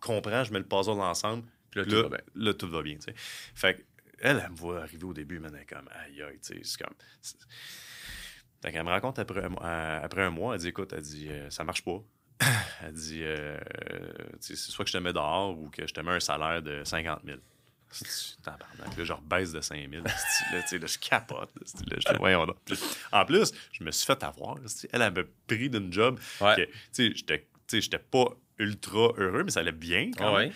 [0.00, 1.44] comprends, je mets le puzzle ensemble.
[1.70, 2.96] Puis là, là, tout va bien.
[2.96, 3.14] tu sais.
[3.16, 3.82] Fait que,
[4.20, 6.94] elle, elle me voit arriver au début, elle comme, aïe, aïe, tu sais, c'est comme.
[8.62, 11.64] Fait qu'elle me raconte après, après un mois, elle dit écoute, elle dit euh, ça
[11.64, 12.00] marche pas.
[12.82, 13.58] elle dit euh,
[14.40, 16.82] c'est soit que je te mets dehors ou que je te mets un salaire de
[16.84, 17.38] 50 000.
[18.46, 18.56] Là,
[18.96, 20.02] je rebaisse de 5 000.
[20.02, 20.10] Là,
[20.52, 21.50] là, je capote.
[21.86, 22.46] Là, je voyons
[23.12, 24.56] En plus, je me suis fait avoir.
[24.92, 26.70] Elle avait pris d'une job ouais.
[26.96, 30.52] que j'étais pas ultra heureux, mais ça allait bien quand même.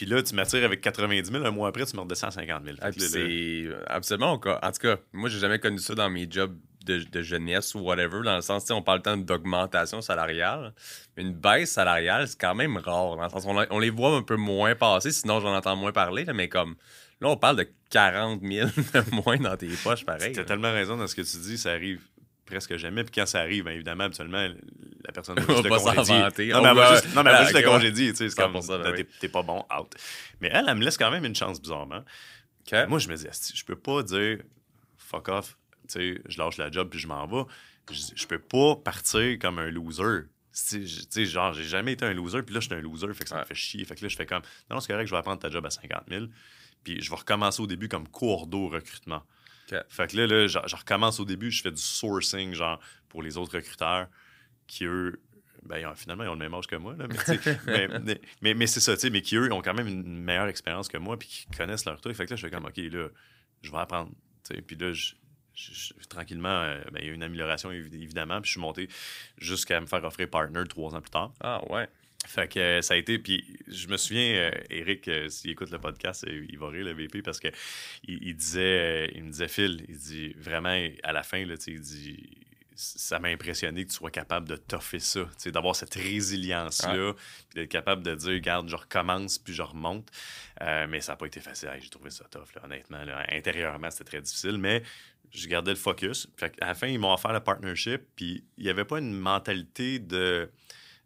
[0.00, 2.64] Puis là, tu m'attires avec 90 000, un mois après, tu me redescends à 50
[2.64, 2.76] 000.
[2.80, 4.32] Ah, c'est absolument.
[4.32, 8.22] En tout cas, moi, j'ai jamais connu ça dans mes jobs de, jeunesse ou whatever,
[8.24, 10.72] dans le sens, on parle tant d'augmentation salariale,
[11.14, 13.16] mais une baisse salariale, c'est quand même rare.
[13.16, 16.24] Dans le sens, on, les voit un peu moins passer, sinon j'en entends moins parler,
[16.34, 16.76] mais comme
[17.20, 20.32] là, on parle de 40 000 de moins dans tes poches, pareil.
[20.32, 22.00] Tu as tellement raison dans ce que tu dis, ça arrive
[22.46, 23.04] presque jamais.
[23.04, 24.48] Puis quand ça arrive, bien évidemment, absolument,
[25.04, 26.52] la personne va juste le congédier.
[26.52, 28.10] Non, mais elle va juste, non, mais elle juste le congédier.
[28.10, 28.80] Tu sais, c'est comme, ça,
[29.20, 29.94] t'es pas bon, out.
[30.40, 32.04] Mais elle, elle me laisse quand même une chance, bizarrement.
[32.88, 34.38] Moi, je me dis, je peux pas dire
[35.10, 37.44] fuck off, tu sais, je lâche la job puis je m'en vais.
[37.90, 40.28] Je, peux pas partir comme un loser.
[40.52, 43.24] Tu sais, genre, j'ai jamais été un loser, puis là, je suis un loser, fait
[43.24, 43.84] que ça me fait chier.
[43.84, 45.70] Fait que là, je fais comme, non, c'est correct, je vais apprendre ta job à
[45.70, 46.26] 50 000,
[46.84, 49.22] puis je vais recommencer au début comme cours d'eau recrutement.
[49.88, 53.36] Fait que là, là je, recommence au début, je fais du sourcing, genre, pour les
[53.36, 54.08] autres recruteurs
[54.66, 55.20] qui, eux,
[55.62, 56.94] ben, finalement, ils ont le même âge que moi.
[56.96, 57.06] Là,
[58.42, 61.18] mais, mais, c'est ça, mais qui, eux, ont quand même une meilleure expérience que moi,
[61.18, 62.16] puis qui connaissent leur truc.
[62.16, 63.08] Fait que là, je fais comme, OK, là,
[63.62, 64.10] je vais apprendre.
[64.66, 64.92] Puis là,
[66.08, 68.40] tranquillement, euh, ben, il y a une amélioration, évidemment.
[68.40, 68.88] Puis je suis monté
[69.38, 71.32] jusqu'à me faire offrir partner trois ans plus tard.
[71.40, 71.88] Ah, ouais.
[72.26, 73.18] Fait que euh, ça a été.
[73.18, 76.92] Puis je me souviens, euh, Eric, euh, s'il écoute le podcast, il va rire le
[76.92, 77.48] VP parce que
[78.04, 82.30] il, disait, il me disait, Phil, il dit vraiment à la fin, là, il dit
[82.74, 87.68] ça m'a impressionné que tu sois capable de toffer ça, d'avoir cette résilience-là, puis d'être
[87.68, 90.08] capable de dire, regarde, je recommence, puis je remonte.
[90.60, 91.68] mais ça n'a pas été facile.
[91.78, 93.02] J'ai trouvé ça tough, honnêtement.
[93.28, 94.82] Intérieurement, c'était très difficile, mais
[95.30, 96.26] je gardais le focus.
[96.38, 99.12] Fait à la fin, ils m'ont offert le partnership, puis il n'y avait pas une
[99.12, 100.50] mentalité de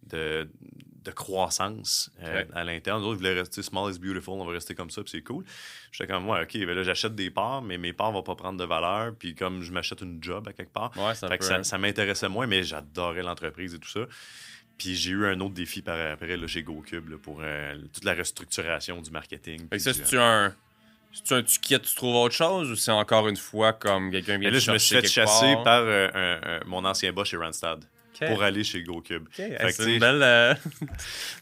[0.06, 0.48] de,
[1.04, 3.02] de croissance euh, à l'interne.
[3.02, 5.44] D'autres voulaient rester small is beautiful, on va rester comme ça, puis c'est cool.
[5.92, 8.58] J'étais comme, ouais, OK, ben là, j'achète des parts, mais mes parts vont pas prendre
[8.58, 10.92] de valeur, puis comme je m'achète une job à quelque part.
[11.14, 14.00] ça, m'intéressait moins, mais j'adorais l'entreprise et tout ça.
[14.78, 18.14] Puis j'ai eu un autre défi par après là, chez GoCube pour euh, toute la
[18.14, 19.68] restructuration du marketing.
[19.68, 20.46] Fait que ça, c'est-tu un.
[21.30, 24.48] un tu quittes, tu trouves autre chose ou c'est encore une fois comme quelqu'un vient
[24.48, 27.84] de Là, je me suis fait chasser par euh, mon ancien boss chez Randstad.
[28.18, 29.26] Pour aller chez GoCube.
[29.32, 30.22] c'est une belle.
[30.22, 30.86] Euh, tout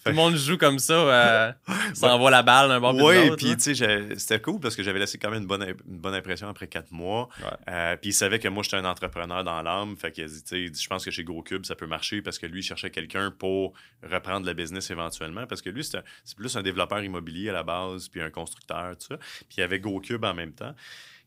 [0.07, 1.53] le monde joue comme ça, euh,
[1.95, 5.19] s'envoie la balle d'un bord Oui, puis tu sais, c'était cool parce que j'avais laissé
[5.19, 7.29] quand même une bonne, une bonne impression après quatre mois.
[7.69, 9.97] Euh, puis il savait que moi, j'étais un entrepreneur dans l'âme.
[9.97, 12.65] Fait qu'il dit, je pense que chez GoCube, ça peut marcher parce que lui, il
[12.65, 15.47] cherchait quelqu'un pour reprendre le business éventuellement.
[15.47, 16.03] Parce que lui, c'est
[16.37, 19.17] plus un développeur immobilier à la base, puis un constructeur, tout ça.
[19.17, 20.75] Puis il y avait GoCube en même temps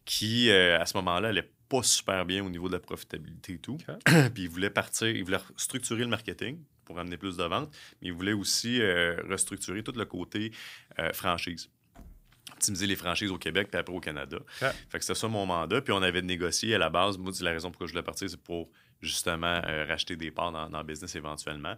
[0.05, 3.59] qui, euh, à ce moment-là, allait pas super bien au niveau de la profitabilité et
[3.59, 3.77] tout.
[4.33, 8.09] puis il voulait partir, il voulait structurer le marketing pour amener plus de ventes, mais
[8.09, 10.51] il voulait aussi euh, restructurer tout le côté
[10.99, 11.69] euh, franchise
[12.51, 14.37] optimiser les franchises au Québec puis après au Canada.
[14.59, 15.81] Fait que c'était ça mon mandat.
[15.81, 17.17] Puis on avait négocié à la base.
[17.17, 18.69] Moi, la raison pour laquelle je voulais partir, c'est pour
[19.01, 21.75] justement racheter des parts dans, le business éventuellement.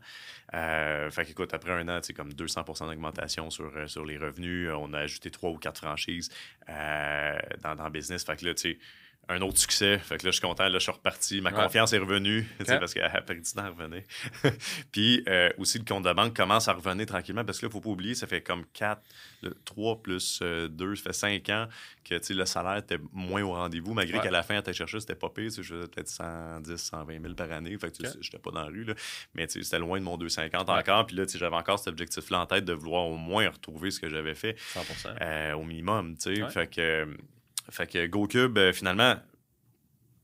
[0.54, 4.70] Euh, fait qu'écoute, après un an, c'est comme 200 d'augmentation sur, sur les revenus.
[4.78, 6.30] On a ajouté trois ou quatre franchises
[6.68, 8.24] dans, dans le business.
[8.26, 8.80] Fait que là, tu sais,
[9.30, 9.98] un autre succès.
[10.00, 10.64] Fait que là, je suis content.
[10.64, 11.42] Là, je suis reparti.
[11.42, 12.48] Ma confiance est revenue.
[12.66, 14.04] Parce qu'elle a pris du temps à revenir.
[14.92, 17.44] Puis euh, aussi, le compte de banque commence à revenir tranquillement.
[17.44, 19.02] Parce que là, il ne faut pas oublier, ça fait comme 4,
[19.66, 21.68] 3 plus 2, euh, ça fait 5 ans
[22.06, 23.94] que le salaire était moins au rendez-vous.
[23.94, 25.50] Malgré qu'à la fin, à ta chercheuse, c'était pas pire.
[25.50, 27.78] Je faisais peut-être 110, 120 000 par année.
[27.78, 28.86] Fait que je n'étais pas dans la rue.
[28.86, 28.94] Là.
[29.34, 31.06] Mais c'était loin de mon 250 encore.
[31.06, 34.10] Puis là, j'avais encore cet objectif-là en tête de vouloir au moins retrouver ce que
[34.10, 34.56] j'avais fait.
[34.58, 36.16] 100 euh, Au minimum.
[36.18, 37.08] Fait que
[37.70, 39.16] fait que GoCube, euh, finalement,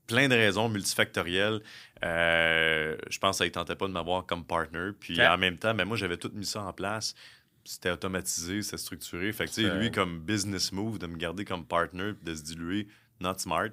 [0.07, 1.61] plein de raisons multifactorielles.
[2.03, 4.91] Euh, je pense que ça ne tentait pas de m'avoir comme partner.
[4.99, 7.15] Puis en même temps, ben, moi, j'avais tout mis ça en place.
[7.65, 9.31] C'était automatisé, c'était structuré.
[9.31, 12.87] Fait que, lui, comme business move, de me garder comme partner, de se diluer,
[13.21, 13.69] not smart.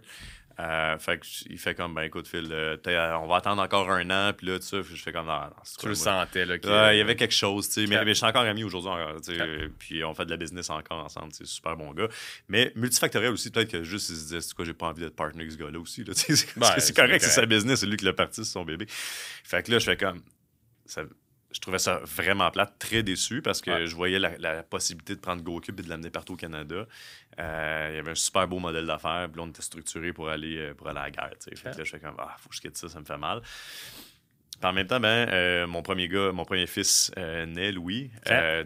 [0.61, 2.77] Euh, fait il fait comme, ben écoute, Phil, euh,
[3.23, 5.41] on va attendre encore un an, puis là, tu sais, je fais comme, non,
[5.79, 6.93] Tu le sentais, là.
[6.93, 8.93] il y avait quelque chose, tu sais, mais, je suis encore ami aujourd'hui,
[9.79, 12.09] puis on fait de la business encore ensemble, c'est super bon gars.
[12.49, 15.17] Mais multifactoriel aussi, peut-être que juste, il se disait, c'est quoi, j'ai pas envie d'être
[15.17, 18.13] partner avec ce gars-là aussi, là, c'est correct, c'est sa business, c'est lui qui l'a
[18.13, 18.85] parti, c'est son bébé.
[18.89, 20.21] Fait que là, je fais comme,
[20.85, 21.05] ça,
[21.53, 25.43] je trouvais ça vraiment plate, très déçu parce que je voyais la, possibilité de prendre
[25.43, 26.87] GoCube et de l'amener partout au Canada.
[27.39, 30.29] Euh, il y avait un super beau modèle d'affaires, puis là, on était structuré pour
[30.29, 31.31] aller, euh, pour aller à la guerre.
[31.41, 33.17] Fait que là, je fais comme, ah, faut que je quitte ça, ça me fait
[33.17, 33.41] mal.
[34.63, 38.11] en même temps, ben, euh, mon premier gars, mon premier fils naît, Louis,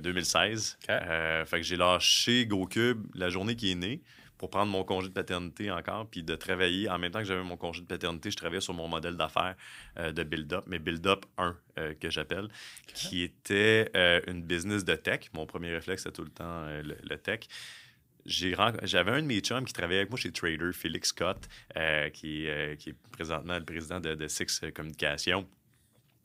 [0.01, 0.79] 2016.
[0.87, 4.03] fait que j'ai lâché GoCube la journée qui est né
[4.39, 6.89] pour prendre mon congé de paternité encore, puis de travailler.
[6.91, 9.55] En même temps que j'avais mon congé de paternité, je travaillais sur mon modèle d'affaires
[9.99, 12.49] euh, de Build Up, mais Build Up 1 euh, que j'appelle,
[12.87, 15.31] qui était euh, une business de tech.
[15.33, 17.41] Mon premier réflexe, c'était tout le temps le, tech.
[18.27, 21.49] J'avais un de mes chums qui travaillait avec moi chez Trader, Félix Scott,
[22.13, 22.47] qui,
[22.79, 25.47] qui, est présentement le président de, Six Communications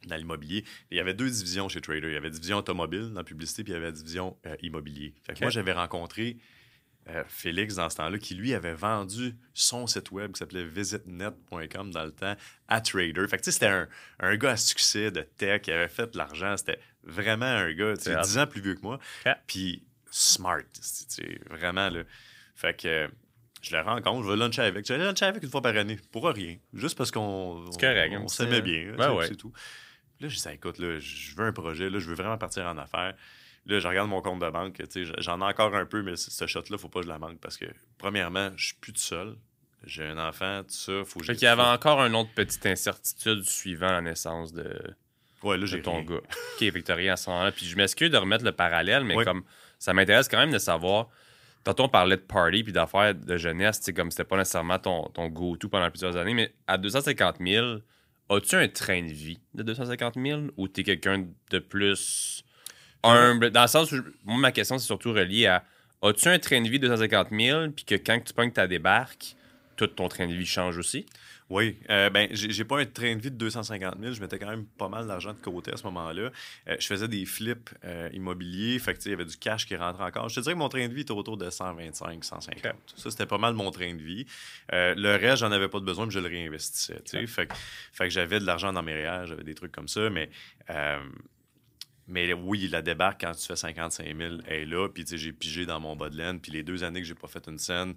[0.07, 0.63] dans l'immobilier.
[0.91, 2.07] Il y avait deux divisions chez Trader.
[2.07, 4.37] Il y avait la division automobile dans la publicité, puis il y avait la division
[4.61, 5.13] immobilier.
[5.41, 6.37] Moi, j'avais rencontré
[7.15, 11.91] euh, Félix, dans ce temps-là, qui lui avait vendu son site web qui s'appelait visitnet.com
[11.91, 12.35] dans le temps
[12.67, 13.27] à Trader.
[13.27, 13.87] Fait que c'était un,
[14.19, 16.55] un, gars à succès de tech qui avait fait de l'argent.
[16.57, 18.99] C'était vraiment un gars, tu 10 ans plus vieux que moi.
[19.47, 20.63] Puis smart,
[21.49, 21.89] vraiment.
[21.89, 22.03] Là.
[22.55, 23.09] Fait que
[23.61, 24.87] je le rencontre, je vais luncher avec.
[24.87, 26.57] Je vais luncher avec une fois par année, pour rien.
[26.73, 28.95] Juste parce qu'on on, s'aimait bien.
[29.23, 29.53] C'est tout.
[30.21, 32.77] Là, je dis, écoute, là, je veux un projet, là, je veux vraiment partir en
[32.77, 33.15] affaires.
[33.65, 34.81] Là, je regarde mon compte de banque.
[35.19, 37.57] J'en ai encore un peu, mais ce shot-là, faut pas que je la manque parce
[37.57, 37.65] que,
[37.97, 39.35] premièrement, je suis plus tout seul.
[39.85, 41.05] J'ai un enfant, tout ça.
[41.05, 44.77] Faut que qu'il y avait encore une autre petite incertitude suivant la naissance de,
[45.43, 46.17] ouais, là, j'ai ton gars.
[46.55, 47.51] OK, Victorien, à ce moment-là.
[47.51, 49.43] Puis je m'excuse de remettre le parallèle, mais comme
[49.79, 51.09] ça m'intéresse quand même de savoir.
[51.63, 55.27] Tantôt, on parlait de party puis d'affaires de jeunesse, comme c'était pas nécessairement ton, ton
[55.27, 57.77] go-to pendant plusieurs années, mais à 250 000,
[58.29, 62.43] as-tu un train de vie de 250 000 ou t'es quelqu'un de plus
[63.03, 63.51] humble?
[63.51, 65.63] Dans le sens où, moi, ma question, c'est surtout reliée à
[66.01, 69.35] as-tu un train de vie de 250 000 puis que quand tu pognes ta débarque,
[69.75, 71.05] tout ton train de vie change aussi?
[71.49, 74.49] Oui, euh, ben j'ai pas un train de vie de 250 000, je mettais quand
[74.49, 76.29] même pas mal d'argent de côté à ce moment-là.
[76.67, 79.75] Euh, je faisais des flips euh, immobiliers, fait que il y avait du cash qui
[79.75, 80.29] rentrait encore.
[80.29, 82.73] Je te dirais que mon train de vie était autour de 125, 150.
[82.95, 84.27] Ça, c'était pas mal mon train de vie.
[84.71, 87.01] le reste, j'en avais pas de besoin, mais je le réinvestissais.
[87.25, 87.49] Fait,
[87.91, 90.29] fait, que j'avais de l'argent dans mes réels, j'avais des trucs comme ça, mais
[92.09, 94.89] mais oui, la débarque quand tu fais 55 000 est là.
[94.89, 96.39] Puis j'ai pigé dans mon bas de laine.
[96.39, 97.93] Puis les deux années que j'ai pas fait une scène,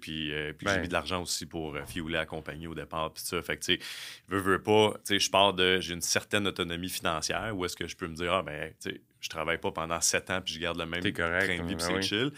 [0.00, 3.12] puis, euh, puis j'ai mis de l'argent aussi pour euh, fiouler la compagnie au départ.
[3.12, 3.42] Puis ça.
[3.42, 3.80] Fait que, tu sais,
[4.28, 5.80] veux, veux pas, je pars de.
[5.80, 8.90] J'ai une certaine autonomie financière où est-ce que je peux me dire, ah, ben, tu
[8.90, 11.68] sais, je travaille pas pendant sept ans puis je garde le même correct, train de
[11.68, 12.32] vie puis c'est chill.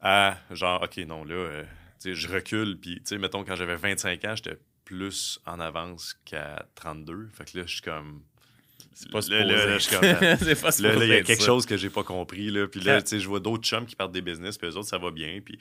[0.00, 1.62] Ah, genre, OK, non, là, euh,
[2.00, 2.78] tu sais, je recule.
[2.78, 7.30] Puis, tu sais, mettons, quand j'avais 25 ans, j'étais plus en avance qu'à 32.
[7.32, 8.22] Fait que là, je suis comme
[8.94, 12.50] c'est pas Là, là, je là, il y a quelque chose que j'ai pas compris.
[12.50, 12.66] Là.
[12.68, 15.10] Puis là, je vois d'autres chums qui partent des business, puis eux autres, ça va
[15.10, 15.40] bien.
[15.44, 15.58] Puis,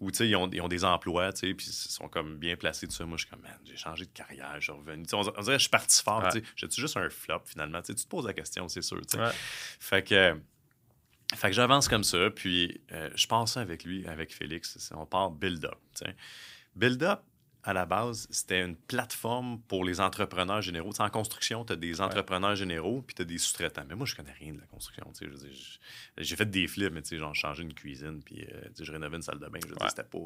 [0.00, 2.86] ou ils ont, ils ont des emplois, puis ils sont comme bien placés.
[2.86, 3.04] Tout ça.
[3.04, 5.04] Moi, je suis comme, man, j'ai changé de carrière, je suis revenu.
[5.12, 6.28] On, on, dirait je suis parti fort.
[6.56, 7.80] J'ai-tu juste un flop finalement?
[7.82, 9.00] tu te poses la question, c'est sûr.
[9.78, 10.36] Fait que.
[11.34, 15.30] Fait que j'avance comme ça, puis euh, je pense avec lui, avec Félix, on part
[15.30, 17.20] build up.
[17.66, 20.92] À la base, c'était une plateforme pour les entrepreneurs généraux.
[20.98, 23.84] en construction, tu as des entrepreneurs généraux, puis tu as des sous-traitants.
[23.88, 25.10] Mais moi, je connais rien de la construction.
[26.18, 29.38] J'ai fait des flips, mais genre, changé une cuisine, puis euh, je rénovais une salle
[29.38, 29.58] de bain.
[29.66, 29.88] Je ouais.
[29.88, 30.18] c'était pas.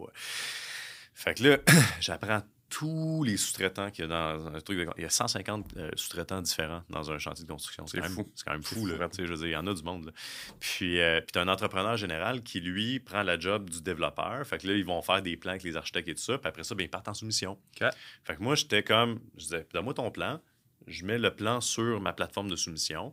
[1.18, 1.58] Fait que là,
[2.00, 4.86] j'apprends tous les sous-traitants qu'il y a dans un truc de...
[4.98, 7.88] Il y a 150 euh, sous-traitants différents dans un chantier de construction.
[7.88, 8.86] C'est quand, quand, même fou.
[8.86, 10.12] Là, je veux dire, il y en a du monde.
[10.60, 14.46] Puis, euh, puis tu as un entrepreneur général qui, lui, prend la job du développeur.
[14.46, 16.38] Fait que là, ils vont faire des plans avec les architectes et tout ça.
[16.38, 17.58] Puis après ça, bien, ils partent en soumission.
[17.72, 19.18] Fait que moi, j'étais comme...
[19.38, 20.40] Je disais, donne-moi ton plan.
[20.86, 23.12] Je mets le plan sur ma plateforme de soumission.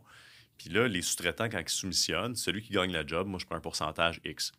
[0.58, 3.56] Puis là, les sous-traitants, quand ils soumissionnent, celui qui gagne la job, moi, je prends
[3.56, 4.52] un pourcentage X.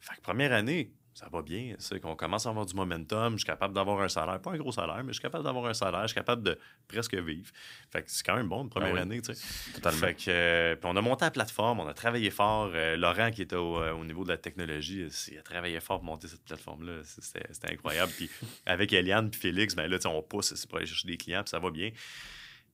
[0.00, 1.74] Fait que première année, ça va bien.
[1.78, 3.32] C'est qu'on commence à avoir du momentum.
[3.32, 5.66] Je suis capable d'avoir un salaire, pas un gros salaire, mais je suis capable d'avoir
[5.66, 6.02] un salaire.
[6.02, 7.50] Je suis capable de presque vivre.
[7.90, 9.72] Fait que c'est quand même bon, une première ben année, tu sais.
[9.74, 9.98] Totalement.
[9.98, 12.70] Fait que, euh, puis on a monté la plateforme, on a travaillé fort.
[12.72, 16.06] Euh, Laurent, qui était euh, au, niveau de la technologie, il a travaillé fort pour
[16.06, 17.02] monter cette plateforme-là.
[17.04, 18.12] C'était incroyable.
[18.12, 18.30] puis
[18.66, 21.50] avec Eliane puis Félix, ben là, on pousse c'est pour aller chercher des clients, puis
[21.50, 21.90] ça va bien.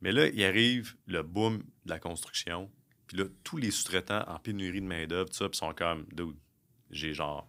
[0.03, 2.71] Mais là, il arrive le boom de la construction.
[3.07, 6.07] Puis là, tous les sous-traitants en pénurie de main-d'œuvre, tout ça, puis sont comme,
[6.91, 7.49] j'ai genre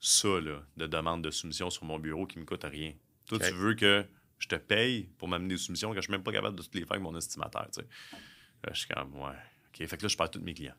[0.00, 2.92] ça, là, de demande de soumission sur mon bureau qui me coûte rien.
[3.26, 4.04] Toi, tu veux que
[4.38, 6.74] je te paye pour m'amener des soumissions que je suis même pas capable de toutes
[6.74, 7.86] les faire avec mon estimateur, tu sais.
[8.72, 9.34] je suis comme, ouais.
[9.68, 10.74] OK, fait que là, je perds tous mes clients.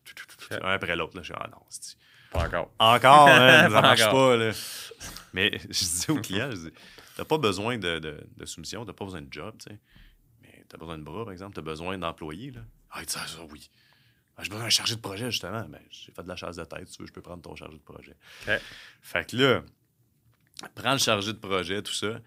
[0.52, 1.98] Un après l'autre, là, je suis ah non, c'est...
[2.32, 2.72] Pas encore.
[2.78, 4.52] Encore, hein, ça marche pas, là.
[5.34, 6.74] Mais je dis aux clients, je dis,
[7.16, 9.80] t'as pas besoin de, de, de soumission, t'as pas besoin de job, tu sais.
[10.42, 12.62] Mais t'as besoin de bras, par exemple, t'as besoin d'employés, là.
[12.92, 13.70] Ah, ça, ça, oui.
[14.40, 15.66] Ah, j'ai besoin d'un chargé de projet, justement.
[15.68, 16.88] Ben, j'ai fait de la chasse de tête.
[16.88, 18.16] Si tu veux, je peux prendre ton chargé de projet.
[19.02, 19.64] Fait que là,
[20.76, 22.22] prends le chargé de projet, tout ça,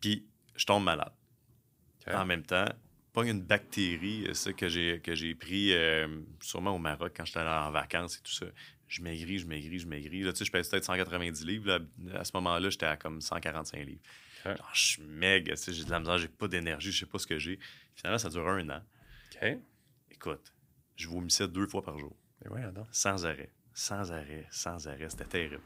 [0.00, 0.24] puis
[0.56, 1.12] je tombe malade.
[2.10, 2.64] En même temps,
[3.12, 6.08] pas une bactérie, euh, ça que j'ai, que j'ai pris euh,
[6.40, 8.46] sûrement au Maroc quand j'étais en vacances et tout ça.
[8.86, 10.22] Je maigris, je maigris, je maigris.
[10.22, 11.82] Là, tu sais, je pèse peut-être 190 livres.
[12.14, 14.00] À ce moment-là, j'étais à comme 145 livres.
[14.72, 17.38] je suis méga, j'ai de la misère, j'ai pas d'énergie, je sais pas ce que
[17.38, 17.58] j'ai.
[17.94, 18.80] Finalement, ça dure un an.
[20.10, 20.50] Écoute,
[20.98, 22.14] je vomissais deux fois par jour.
[22.92, 23.50] sans arrêt.
[23.72, 25.08] Sans arrêt, sans arrêt.
[25.08, 25.60] C'était terrible.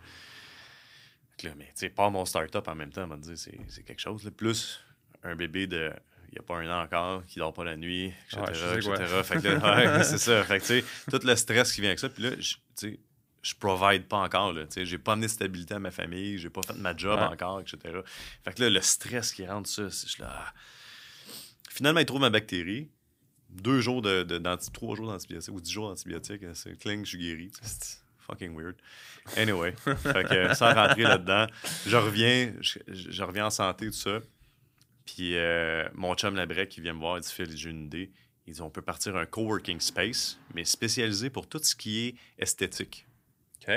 [1.43, 4.01] Là, mais tu sais, pas mon start-up en même temps, on va dire, c'est quelque
[4.01, 4.30] chose.
[4.37, 4.80] Plus
[5.24, 5.93] un bébé de
[6.28, 10.03] il n'y a pas un an encore, qui dort pas la nuit, etc.
[10.03, 10.43] c'est ça.
[10.45, 12.09] Fait que, tu sais, tout le stress qui vient avec ça.
[12.09, 12.99] Puis là, tu sais,
[13.43, 14.55] je provide pas encore.
[14.55, 17.61] Je n'ai pas amené de stabilité à ma famille, j'ai pas fait ma job encore,
[17.61, 17.78] etc.
[18.45, 20.28] Fait que là, le stress qui rentre ça, c'est là.
[20.30, 20.55] Ah.
[21.68, 22.89] Finalement, il trouve ma bactérie
[23.53, 24.23] deux jours de,
[24.73, 27.53] trois jours d'antibiotiques ou dix jours d'antibiotiques, euh, c'est cling, je suis guéri.
[28.19, 28.77] fucking weird.
[29.37, 31.47] Anyway, fait que, sans rentrer là-dedans,
[31.87, 34.21] je reviens, je, reviens en santé, tout ça.
[35.05, 38.11] Puis euh, mon chum Labrec qui vient me voir, il dit Phil, j'ai une idée.
[38.47, 42.15] Il dit on peut partir un coworking space, mais spécialisé pour tout ce qui est
[42.39, 43.07] esthétique.
[43.61, 43.73] OK.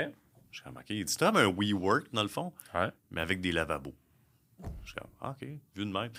[0.50, 2.52] Je suis Il dit as un WeWork, dans le fond,
[3.10, 3.94] mais avec des lavabos.
[4.82, 6.10] Je suis comme, ah, OK, vu de même.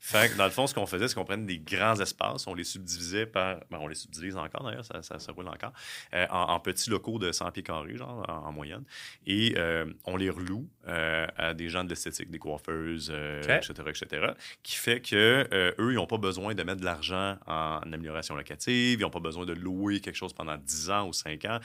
[0.00, 2.54] Fait que dans le fond, ce qu'on faisait, c'est qu'on prenait des grands espaces, on
[2.54, 3.60] les subdivisait par.
[3.70, 5.72] Ben, on les subdivise encore d'ailleurs, ça, ça, roule encore,
[6.12, 8.84] euh, en, petits locaux de 100 pieds carrés, genre, en, moyenne.
[9.26, 14.26] Et euh, on les reloue euh, à des gens de l'esthétique, des coiffeuses, etc., etc.,
[14.62, 19.00] qui fait que eux, ils n'ont pas besoin de mettre de l'argent en amélioration locative,
[19.00, 21.60] ils n'ont pas besoin de louer quelque chose pendant 10 ans ou 5 ans.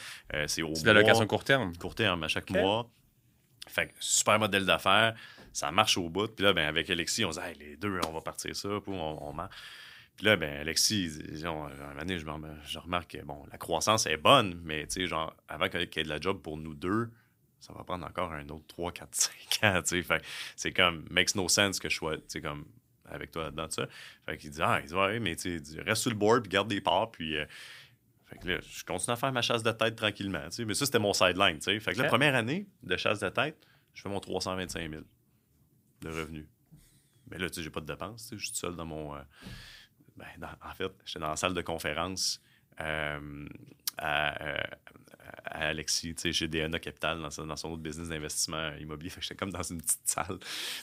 [0.47, 1.75] c'est au C'est de la location court terme.
[1.77, 2.89] Court terme, à chaque mois.
[3.67, 5.15] Fait que super modèle d'affaires
[5.54, 6.28] ça marche au bout.
[6.28, 8.93] Puis là, ben, avec Alexis, on se dit, les deux, on va partir ça, puis
[8.93, 9.47] on, on
[10.16, 12.26] Puis là, ben, Alexis, disons, un année, je,
[12.66, 16.10] je, remarque que bon, la croissance est bonne, mais genre, avant qu'il y ait de
[16.10, 17.10] la job pour nous deux,
[17.60, 19.08] ça va prendre encore un autre 3, 4,
[19.60, 19.82] 5 ans.
[19.86, 20.24] Fait
[20.56, 22.66] c'est comme, makes no sense que je sois comme
[23.06, 23.70] avec toi là-dedans.
[23.70, 23.88] Ça.
[24.26, 26.68] Fait qu'il dit, ah, il dit, ouais, mais tu reste sur le board, puis garde
[26.68, 27.38] des parts, puis.
[27.38, 27.45] Euh,
[28.26, 30.47] fait que là, je continue à faire ma chasse de tête tranquillement.
[30.66, 31.60] Mais ça, c'était mon sideline.
[31.62, 33.58] Fait que la première année de chasse de tête,
[33.93, 35.02] je fais mon 325 000
[36.02, 36.47] de revenus.
[37.30, 38.30] Mais là, tu sais, j'ai pas de dépenses.
[38.32, 39.16] Je suis seul dans mon.
[39.16, 39.22] Euh,
[40.18, 40.28] ben,
[40.62, 42.41] en fait, j'étais dans la salle de conférence
[42.82, 43.47] euh,
[43.97, 44.64] à, euh,
[45.45, 49.10] à, Alexis, chez DNA Capital, dans, dans, son autre business d'investissement immobilier.
[49.12, 50.38] Fait que j'étais comme dans une petite salle,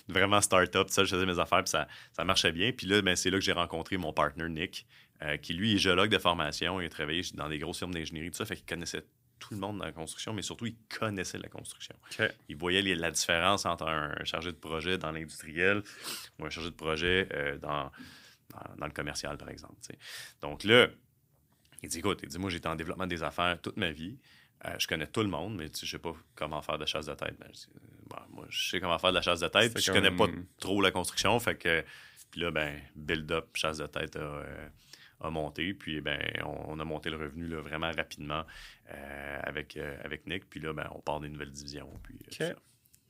[0.09, 0.89] vraiment start-up.
[0.89, 2.73] Ça, je faisais mes affaires, puis ça, ça marchait bien.
[2.73, 4.87] Puis là, ben, c'est là que j'ai rencontré mon partner Nick,
[5.43, 6.81] qui lui est géologue de formation.
[6.81, 8.47] Il a travaillé dans des grosses firmes d'ingénierie, tout ça.
[8.47, 9.05] Fait qu'il connaissait
[9.39, 11.95] tout le monde dans la construction, mais surtout, il connaissait la construction.
[12.49, 15.83] Il voyait la différence entre un chargé de projet dans l'industriel
[16.39, 17.91] ou un chargé de projet euh, dans,
[18.77, 19.77] dans, le commercial, par exemple.
[20.41, 20.89] Donc là,
[21.83, 24.19] il dit écoute, il dit moi, j'étais en développement des affaires toute ma vie.
[24.65, 26.87] Euh, je connais tout le monde, mais je ne sais pas comment faire de la
[26.87, 27.39] chasse de tête.
[27.39, 29.79] Ben, moi, je sais comment faire de la chasse de tête.
[29.81, 30.27] Je connais pas
[30.59, 31.39] trop la construction.
[31.39, 31.85] Fait que,
[32.31, 34.69] puis là, ben, build-up, chasse de tête a, euh,
[35.21, 35.75] monté.
[35.75, 38.45] Puis ben, on, a monté le revenu là, vraiment rapidement
[38.93, 40.49] euh, avec, avec Nick.
[40.49, 41.89] Puis là, ben, on part des nouvelles divisions.
[42.03, 42.55] Puis, Fait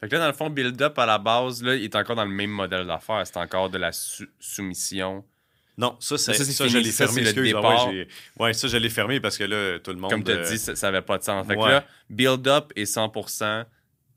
[0.02, 2.30] que là, dans le fond, build-up à la base, là, il est encore dans le
[2.30, 3.26] même modèle d'affaires.
[3.26, 5.24] C'est encore de la soumission
[5.78, 7.24] non, ça, c'est, ça, je l'ai fermé.
[7.24, 10.10] Ça, ouais, ça, je l'ai fermé parce que là, tout le monde.
[10.10, 11.46] Comme tu as dit, ça n'avait pas de sens.
[11.46, 13.64] Fait que là, build-up est 100%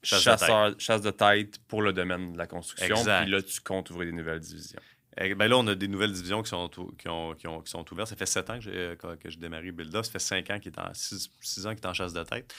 [0.01, 2.95] chasse, chasseur, de chasse de tête pour le domaine de la construction.
[2.95, 4.81] Puis là, tu comptes ouvrir des nouvelles divisions.
[5.23, 7.69] Eh, ben là, on a des nouvelles divisions qui sont, qui, ont, qui, ont, qui
[7.69, 8.09] sont ouvertes.
[8.09, 10.05] Ça fait sept ans que j'ai, que j'ai démarré Build Up.
[10.05, 12.53] Ça fait cinq ans qu'il est en six, ans qu'il est en chasse de tête.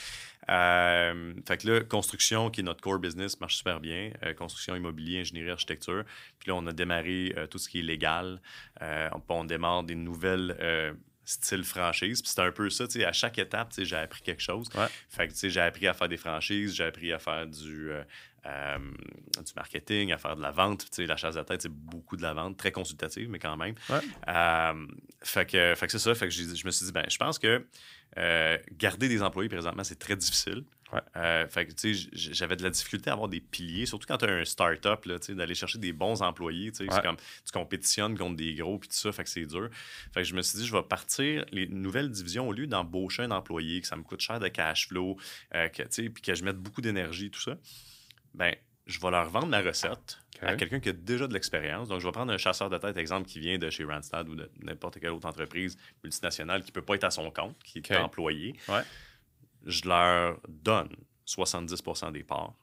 [0.48, 4.12] Euh, fait que là, construction, qui est notre core business, marche super bien.
[4.24, 6.04] Euh, construction immobilier, ingénierie, architecture.
[6.38, 8.40] Puis là, on a démarré euh, tout ce qui est légal.
[8.80, 10.56] On, on, démarre des nouvelles
[11.24, 12.20] style franchise.
[12.22, 14.68] Puis c'était un peu ça, tu sais, à chaque étape, j'ai appris quelque chose.
[15.08, 17.90] Fait que, tu sais, j'ai appris à faire des franchises, j'ai appris à faire du,
[17.90, 18.02] euh,
[18.45, 20.84] du marketing, à faire de la vente.
[20.86, 23.57] Tu sais, la chasse de tête, c'est beaucoup de la vente, très consultative, mais quand
[23.57, 23.74] même.
[24.28, 24.86] Euh,
[25.22, 26.14] fait que, fait que c'est ça.
[26.14, 27.64] Fait que je me suis dit, ben, je pense que
[28.18, 30.64] euh, garder des employés présentement, c'est très difficile.
[31.49, 34.26] fait que, tu sais, j'avais de la difficulté à avoir des piliers, surtout quand tu
[34.26, 36.72] as un start-up, d'aller chercher des bons employés.
[36.72, 39.47] Tu sais, c'est comme tu compétitionnes contre des gros, puis tout ça, fait que c'est
[39.47, 39.70] dur.
[40.12, 43.22] Fait que je me suis dit, je vais partir les nouvelles divisions au lieu d'embaucher
[43.22, 45.16] un employé, que ça me coûte cher de cash flow,
[45.53, 47.57] que, tu sais, puis que je mette beaucoup d'énergie, tout ça
[48.35, 48.55] ben,
[48.87, 51.89] je vais leur vendre la recette à quelqu'un qui a déjà de l'expérience.
[51.89, 54.35] Donc, je vais prendre un chasseur de tête, exemple, qui vient de chez Randstad ou
[54.35, 57.78] de n'importe quelle autre entreprise multinationale qui ne peut pas être à son compte, qui
[57.78, 58.57] est employé.
[59.64, 60.97] Je leur donne
[61.28, 62.55] 70% des parts.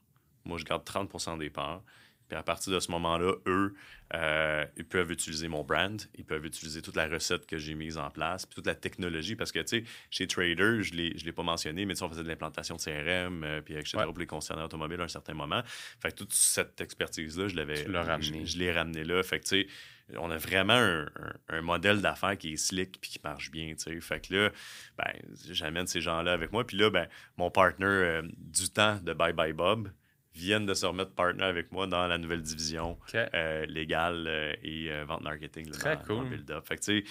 [0.44, 1.82] Moi, je garde 30% des parts.
[2.30, 3.74] Puis à partir de ce moment-là, eux,
[4.14, 7.98] euh, ils peuvent utiliser mon brand, ils peuvent utiliser toute la recette que j'ai mise
[7.98, 9.34] en place, puis toute la technologie.
[9.34, 12.28] Parce que, tu sais, chez Trader, je ne l'ai pas mentionné, mais on faisait de
[12.28, 13.98] l'implantation de CRM, euh, puis etc.
[14.04, 15.60] pour les concernants automobiles à un certain moment.
[15.98, 17.84] Fait que toute cette expertise-là, je l'avais.
[17.84, 19.24] Je, l'ai ramené là.
[19.24, 21.04] Fait que, tu sais, on a vraiment
[21.48, 24.00] un, modèle d'affaires qui est slick puis qui marche bien, tu sais.
[24.00, 24.50] Fait que là,
[24.98, 25.12] ben,
[25.50, 26.64] j'amène ces gens-là avec moi.
[26.64, 29.90] Puis là, ben, mon partner euh, du temps de Bye Bye Bob,
[30.34, 34.90] viennent de se remettre partner avec moi dans la nouvelle division euh, légale euh, et
[34.90, 35.70] euh, vente marketing.
[35.70, 36.28] Très cool.
[36.28, 36.64] build-up.
[36.66, 37.02] Fait que,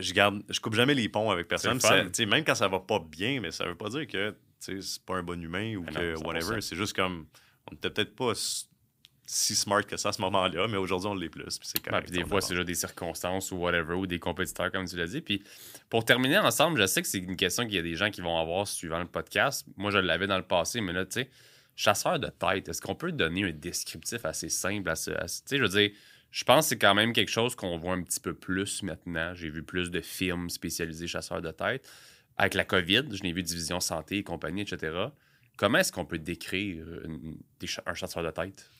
[0.00, 1.78] je garde, je coupe jamais les ponts avec personne.
[2.28, 5.22] même quand ça va pas bien, mais ça veut pas dire que c'est pas un
[5.22, 6.60] bon humain ou que whatever.
[6.60, 7.26] C'est juste comme,
[7.70, 8.32] on n'était peut-être pas
[9.32, 11.58] si smart que ça à ce moment-là, mais aujourd'hui, on l'est plus.
[11.58, 15.06] Puis des fois, c'est juste des circonstances ou whatever, ou des compétiteurs, comme tu l'as
[15.06, 15.20] dit.
[15.20, 15.42] Puis
[15.88, 18.20] pour terminer ensemble, je sais que c'est une question qu'il y a des gens qui
[18.20, 19.66] vont avoir suivant le podcast.
[19.76, 21.30] Moi, je l'avais dans le passé, mais là, tu sais,
[21.80, 25.12] chasseur de tête, est-ce qu'on peut donner un descriptif assez simple à ce.
[25.50, 25.90] je veux dire,
[26.30, 29.34] je pense que c'est quand même quelque chose qu'on voit un petit peu plus maintenant.
[29.34, 31.88] J'ai vu plus de films spécialisés chasseurs de tête.
[32.36, 35.06] Avec la COVID, je n'ai vu Division Santé et compagnie, etc.
[35.56, 36.84] Comment est-ce qu'on peut décrire
[37.86, 38.70] un chasseur de tête?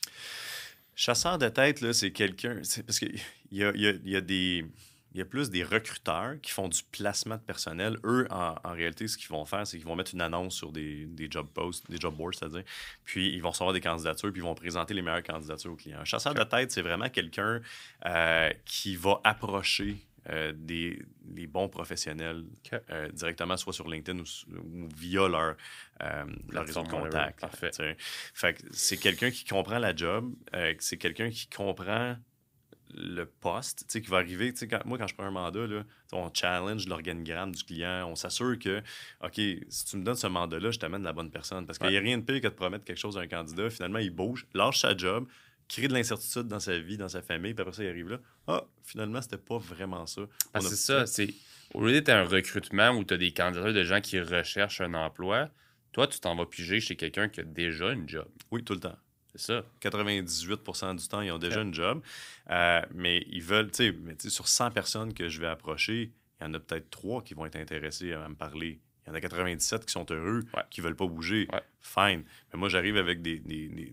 [0.93, 2.61] Chasseur de tête, c'est quelqu'un.
[2.85, 3.19] Parce qu'il
[3.51, 4.65] y y a des
[5.13, 7.97] il y a plus des recruteurs qui font du placement de personnel.
[8.05, 11.07] Eux, en, réalité, ce qu'ils vont faire, c'est qu'ils vont mettre une annonce sur des,
[11.29, 12.63] job posts, des job boards, c'est-à-dire.
[13.03, 15.99] Puis ils vont recevoir des candidatures, puis ils vont présenter les meilleures candidatures aux clients.
[15.99, 17.61] Un chasseur de tête, c'est vraiment quelqu'un
[18.05, 19.97] euh, qui va approcher
[20.29, 21.03] euh, des,
[21.47, 22.45] bons professionnels
[22.89, 25.55] euh, directement, soit sur LinkedIn ou, via leur,
[26.49, 27.45] leur réseau de contact.
[28.33, 30.33] Fait c'est quelqu'un qui comprend la job,
[30.79, 32.15] c'est quelqu'un qui comprend
[32.93, 35.67] le poste, tu sais, qui va arriver, tu sais, moi, quand je prends un mandat,
[35.67, 38.81] là, on challenge l'organigramme du client, on s'assure que,
[39.23, 41.65] OK, si tu me donnes ce mandat-là, je t'amène la bonne personne.
[41.65, 43.69] Parce qu'il n'y a rien de pire que de promettre quelque chose à un candidat,
[43.69, 45.27] finalement, il bouge, lâche sa job,
[45.67, 48.19] crée de l'incertitude dans sa vie, dans sa famille, puis après ça, il arrive là.
[48.47, 50.21] Ah, finalement, c'était pas vraiment ça.
[50.59, 51.33] c'est ça, c'est.
[51.73, 54.93] Au lieu d'être un recrutement où tu as des candidats de gens qui recherchent un
[54.93, 55.49] emploi,
[55.93, 58.27] toi, tu t'en vas piger chez quelqu'un qui a déjà une job.
[58.51, 58.97] Oui, tout le temps.
[59.35, 59.63] C'est ça.
[59.81, 62.01] 98% du temps, ils ont déjà une job.
[62.49, 66.47] Euh, mais ils veulent, tu sais, sur 100 personnes que je vais approcher, il y
[66.47, 68.79] en a peut-être 3 qui vont être intéressés à me parler.
[69.05, 71.47] Il y en a 97 qui sont heureux, qui ne veulent pas bouger.
[71.79, 72.23] Fine.
[72.53, 73.41] Mais moi, j'arrive avec des,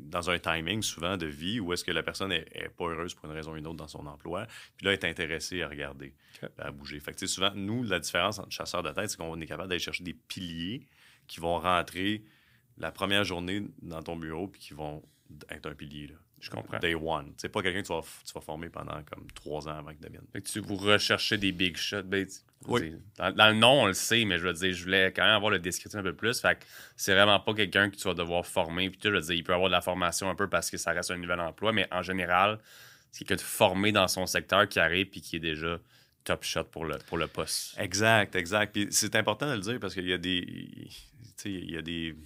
[0.02, 2.44] dans un timing souvent de vie où est-ce que la personne n'est
[2.76, 4.46] pas heureuse pour une raison ou une autre dans son emploi.
[4.76, 6.14] Puis là, elle est intéressée à regarder,
[6.58, 7.00] à bouger.
[7.00, 9.78] Fait que, souvent, nous, la différence entre chasseurs de tête, c'est qu'on est capable d'aller
[9.78, 10.86] chercher des piliers
[11.26, 12.22] qui vont rentrer
[12.76, 15.02] la première journée dans ton bureau puis qui vont
[15.50, 16.08] être un pilier.
[16.08, 16.14] Là.
[16.40, 16.78] Je comprends.
[16.78, 17.32] Day one.
[17.36, 20.00] C'est pas quelqu'un que tu vas, tu vas, former pendant comme trois ans avant qu'il
[20.00, 20.24] devienne.
[20.32, 22.02] Fait que tu vous recherchez des big shots.
[22.02, 22.26] Ben,
[22.66, 22.94] oui.
[23.16, 25.50] Dans, le nom, on le sait, mais je veux dire, je voulais quand même avoir
[25.50, 26.40] le descriptif un peu plus.
[26.40, 26.64] Fait que
[26.96, 28.90] c'est vraiment pas quelqu'un que tu vas devoir former.
[28.90, 30.92] Puis, je veux dire, il peut avoir de la formation un peu parce que ça
[30.92, 32.58] reste un nouvel emploi, mais en général,
[33.16, 35.78] quelqu'un de formé dans son secteur qui arrive puis qui est déjà
[36.24, 37.78] top shot pour le, pour le poste.
[37.78, 38.72] Exact, exact.
[38.72, 40.88] Puis c'est important de le dire parce qu'il y a des.
[41.44, 42.16] Il y a des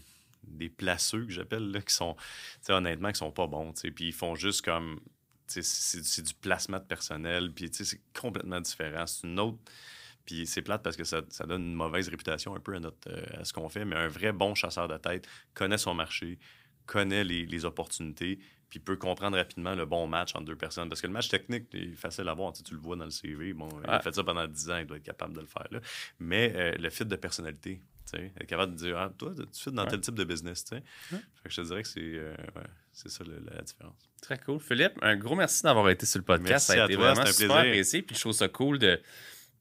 [0.45, 2.17] des placeux que j'appelle, qui sont,
[2.69, 3.73] honnêtement, qui sont pas bons.
[3.73, 5.01] Puis ils font juste comme.
[5.47, 9.07] C'est du placement de personnel, puis c'est complètement différent.
[9.07, 9.59] C'est une autre.
[10.25, 13.11] Puis c'est plate parce que ça, ça, donne une mauvaise réputation un peu à, notre,
[13.11, 16.39] euh, à ce qu'on fait, mais un vrai bon chasseur de tête connaît son marché,
[16.87, 18.39] connaît les, les opportunités,
[18.73, 20.89] puis peut comprendre rapidement le bon match entre deux personnes.
[20.89, 22.55] Parce que le match technique est facile à voir.
[22.55, 23.53] Tu, tu le vois dans le CV.
[23.53, 25.67] Bon, Il a fait ça pendant 10 ans, il doit être capable de le faire.
[25.71, 25.81] Là.
[26.19, 27.83] Mais euh, le fit de personnalité,
[28.15, 30.65] être capable de dire ah, toi, tu fit dans tel type de business.
[31.47, 32.35] Je te dirais que c'est euh,
[32.93, 33.97] ça la, différence.
[34.21, 34.61] Très cool.
[34.61, 36.67] Philippe, un gros merci d'avoir été sur le podcast.
[36.67, 38.03] ça a été vraiment super apprécié.
[38.03, 39.01] Puis je trouve ça cool de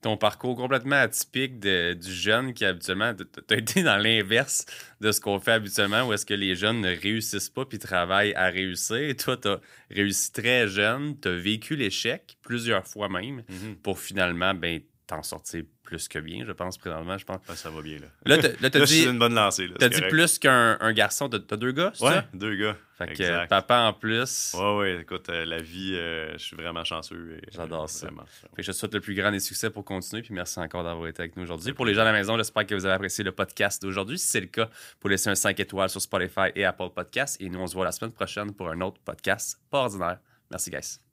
[0.01, 4.65] ton parcours complètement atypique du jeune qui habituellement, tu as été dans l'inverse
[4.99, 8.33] de ce qu'on fait habituellement, où est-ce que les jeunes ne réussissent pas puis travaillent
[8.33, 8.97] à réussir.
[8.97, 9.61] Et toi, tu as
[9.91, 13.75] réussi très jeune, tu as vécu l'échec plusieurs fois même mm-hmm.
[13.83, 14.81] pour finalement ben,
[15.12, 17.18] t'en sortir plus que bien, je pense, présentement.
[17.18, 17.39] Je pense.
[17.55, 18.38] ça va bien, là.
[18.38, 19.03] Là, t'as dit.
[19.03, 19.70] une bonne lancée.
[19.78, 21.28] T'as dit plus qu'un garçon.
[21.28, 22.26] T'as deux gars, Ouais, ça?
[22.34, 22.78] deux gars.
[22.97, 24.53] Fait que papa en plus.
[24.57, 25.01] Ouais, ouais.
[25.01, 27.41] Écoute, euh, la vie, euh, je suis vraiment chanceux.
[27.51, 28.07] J'adore ça.
[28.07, 30.22] Fait que je te souhaite le plus grand des succès pour continuer.
[30.22, 31.74] Puis merci encore d'avoir été avec nous aujourd'hui.
[31.74, 34.18] Pour les gens à la maison, j'espère que vous avez apprécié le podcast d'aujourd'hui.
[34.20, 37.41] Si c'est le cas, pour laisser un 5 étoiles sur Spotify et Apple Podcasts.
[37.41, 40.20] Et nous, on se voit la semaine prochaine pour un autre podcast pas ordinaire.
[40.51, 41.11] Merci, guys.